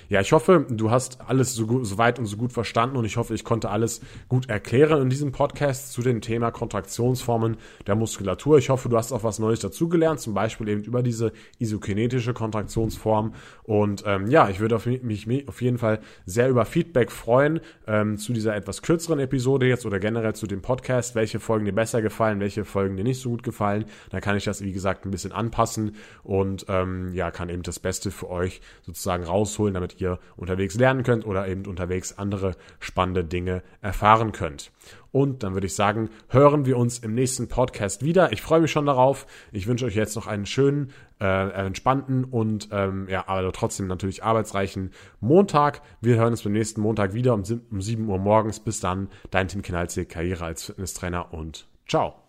Ja, 0.08 0.20
ich 0.20 0.32
hoffe, 0.32 0.66
du 0.68 0.90
hast 0.90 1.20
alles 1.26 1.54
so, 1.54 1.66
gut, 1.66 1.84
so 1.86 1.98
weit 1.98 2.18
und 2.18 2.26
so 2.26 2.36
gut 2.36 2.52
verstanden 2.52 2.96
und 2.96 3.04
ich 3.04 3.16
hoffe, 3.16 3.34
ich 3.34 3.42
konnte 3.42 3.70
alles 3.70 4.00
gut 4.28 4.48
erklären 4.48 5.02
in 5.02 5.10
diesem 5.10 5.32
Podcast 5.32 5.92
zu 5.92 6.02
dem 6.02 6.20
Thema 6.20 6.52
Kontraktionsformen 6.52 7.56
der 7.86 7.96
Muskulatur. 7.96 8.58
Ich 8.58 8.68
hoffe, 8.68 8.88
du 8.88 8.96
hast 8.96 9.10
auch 9.10 9.24
was 9.24 9.40
Neues 9.40 9.60
dazugelernt, 9.60 10.20
zum 10.20 10.32
Beispiel 10.34 10.68
eben 10.68 10.82
über 10.84 11.02
diese 11.02 11.32
isokinetische 11.58 12.34
Kontraktionsform. 12.34 13.34
Und 13.64 14.04
ähm, 14.06 14.28
ja, 14.28 14.48
ich 14.48 14.60
würde 14.60 14.76
auf 14.76 14.86
mich, 14.86 15.26
mich 15.26 15.48
auf 15.48 15.60
jeden 15.60 15.78
Fall 15.78 16.00
sehr 16.24 16.48
über 16.48 16.64
Feedback 16.64 17.10
freuen 17.10 17.60
ähm, 17.86 18.16
zu 18.16 18.32
dieser 18.32 18.54
etwas 18.54 18.82
kürzeren 18.82 19.18
Episode 19.18 19.66
jetzt 19.66 19.86
oder 19.86 19.98
generell 19.98 20.34
zu 20.34 20.46
dem 20.46 20.62
Podcast, 20.62 21.14
welche 21.16 21.40
Folgen 21.40 21.64
dir 21.64 21.74
besser 21.74 22.00
gefallen, 22.00 22.38
welche 22.38 22.64
Folgen 22.64 22.96
dir 22.96 23.04
nicht 23.04 23.20
so 23.20 23.30
gut 23.30 23.42
gefallen. 23.42 23.86
Dann 24.10 24.20
kann 24.20 24.36
ich 24.36 24.44
das, 24.44 24.62
wie 24.62 24.72
gesagt, 24.72 25.04
ein 25.04 25.10
bisschen 25.10 25.32
anpassen 25.32 25.96
und 26.22 26.66
ähm, 26.68 27.12
ja, 27.12 27.30
kann 27.30 27.48
eben 27.48 27.62
das 27.62 27.80
Beste 27.80 28.10
für 28.10 28.30
euch 28.30 28.60
sozusagen 28.82 29.24
rausholen, 29.24 29.65
damit 29.74 30.00
ihr 30.00 30.18
unterwegs 30.36 30.76
lernen 30.76 31.02
könnt 31.02 31.26
oder 31.26 31.46
eben 31.48 31.66
unterwegs 31.66 32.18
andere 32.18 32.52
spannende 32.80 33.24
Dinge 33.24 33.62
erfahren 33.80 34.32
könnt. 34.32 34.72
Und 35.12 35.42
dann 35.42 35.54
würde 35.54 35.66
ich 35.66 35.74
sagen, 35.74 36.10
hören 36.28 36.66
wir 36.66 36.76
uns 36.76 36.98
im 36.98 37.14
nächsten 37.14 37.48
Podcast 37.48 38.04
wieder. 38.04 38.32
Ich 38.32 38.42
freue 38.42 38.60
mich 38.60 38.70
schon 38.70 38.86
darauf. 38.86 39.26
Ich 39.50 39.66
wünsche 39.66 39.86
euch 39.86 39.94
jetzt 39.94 40.14
noch 40.14 40.26
einen 40.26 40.44
schönen, 40.44 40.92
äh, 41.20 41.48
entspannten 41.66 42.24
und 42.24 42.68
ähm, 42.72 43.06
ja, 43.08 43.26
aber 43.26 43.50
trotzdem 43.52 43.86
natürlich 43.86 44.22
arbeitsreichen 44.22 44.90
Montag. 45.20 45.80
Wir 46.00 46.16
hören 46.16 46.32
uns 46.32 46.42
beim 46.42 46.52
nächsten 46.52 46.82
Montag 46.82 47.14
wieder 47.14 47.32
um, 47.32 47.44
um 47.70 47.80
7 47.80 48.06
Uhr 48.08 48.18
morgens. 48.18 48.60
Bis 48.60 48.80
dann, 48.80 49.08
dein 49.30 49.48
Tim 49.48 49.62
Kinalzig, 49.62 50.08
Karriere 50.08 50.44
als 50.44 50.64
Fitnesstrainer 50.64 51.32
und 51.32 51.66
ciao. 51.88 52.25